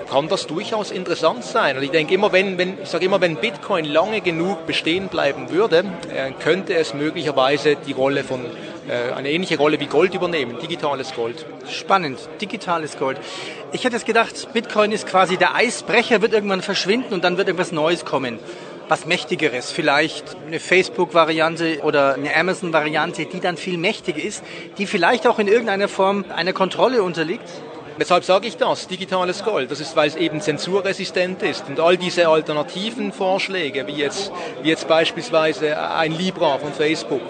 kann 0.10 0.28
das 0.28 0.48
durchaus 0.48 0.92
interessant 0.92 1.44
sein. 1.44 1.78
Und 1.78 1.84
ich 1.84 1.92
denke 1.92 2.14
immer, 2.14 2.32
wenn, 2.32 2.58
wenn 2.58 2.78
ich 2.82 2.90
sage 2.90 3.06
immer, 3.06 3.22
wenn 3.22 3.38
Bitcoin 3.38 3.86
lange 3.86 4.22
genug 4.22 4.66
bestehen 4.66 5.08
bleiben 5.08 5.50
würde, 5.50 5.86
äh, 6.14 6.32
könnte 6.44 6.76
es 6.76 6.94
möglicherweise 6.94 7.76
die 7.76 7.94
Rolle 7.94 8.24
von 8.24 8.46
äh, 8.88 9.14
eine 9.14 9.32
ähnliche 9.32 9.58
Rolle 9.58 9.80
wie 9.80 9.88
Gold 9.88 10.14
übernehmen, 10.14 10.58
digitales 10.62 11.14
Gold. 11.14 11.46
Spannend, 11.70 12.20
digitales 12.42 12.98
Gold. 12.98 13.18
Ich 13.74 13.84
hätte 13.84 13.98
es 13.98 14.06
gedacht, 14.06 14.54
Bitcoin 14.54 14.92
ist 14.92 15.08
quasi 15.08 15.38
der 15.38 15.56
Eisbrecher, 15.56 16.22
wird 16.22 16.34
irgendwann 16.34 16.62
verschwinden 16.62 17.14
und 17.14 17.24
dann 17.24 17.38
wird 17.38 17.48
irgendwas 17.48 17.72
Neues 17.72 18.06
kommen. 18.06 18.40
Was 18.90 19.06
mächtigeres, 19.06 19.70
vielleicht 19.70 20.38
eine 20.48 20.62
Facebook-Variante 20.62 21.82
oder 21.84 22.14
eine 22.14 22.34
Amazon-Variante, 22.34 23.26
die 23.26 23.42
dann 23.42 23.58
viel 23.58 23.78
mächtiger 23.78 24.24
ist, 24.24 24.42
die 24.78 24.86
vielleicht 24.86 25.28
auch 25.28 25.40
in 25.40 25.50
irgendeiner 25.50 25.90
Form 25.90 26.24
einer 26.34 26.54
Kontrolle 26.54 27.04
unterliegt? 27.04 27.50
Weshalb 27.98 28.24
sage 28.24 28.48
ich 28.48 28.58
das? 28.58 28.88
Digitales 28.88 29.44
Gold. 29.44 29.72
Das 29.72 29.80
ist, 29.80 29.96
weil 29.96 30.08
es 30.08 30.16
eben 30.16 30.40
zensurresistent 30.40 31.42
ist. 31.42 31.68
Und 31.68 31.80
all 31.80 31.98
diese 31.98 32.28
alternativen 32.28 33.12
Vorschläge, 33.12 33.88
wie 33.88 33.94
jetzt, 33.96 34.32
wie 34.62 34.70
jetzt 34.70 34.88
beispielsweise 34.88 35.80
ein 35.96 36.12
Libra 36.12 36.60
von 36.60 36.72
Facebook, 36.74 37.28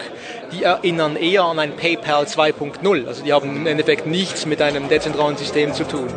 die 0.52 0.64
erinnern 0.64 1.16
eher 1.16 1.44
an 1.44 1.58
ein 1.58 1.74
PayPal 1.74 2.24
2.0. 2.24 3.06
Also 3.06 3.24
die 3.24 3.32
haben 3.32 3.56
im 3.56 3.66
Endeffekt 3.66 4.06
nichts 4.06 4.44
mit 4.44 4.60
einem 4.60 4.88
dezentralen 4.90 5.38
System 5.38 5.72
zu 5.72 5.84
tun. 5.84 6.08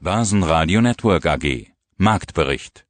Börsenradio 0.00 0.82
Network 0.82 1.24
AG 1.26 1.66
Marktbericht 1.96 2.84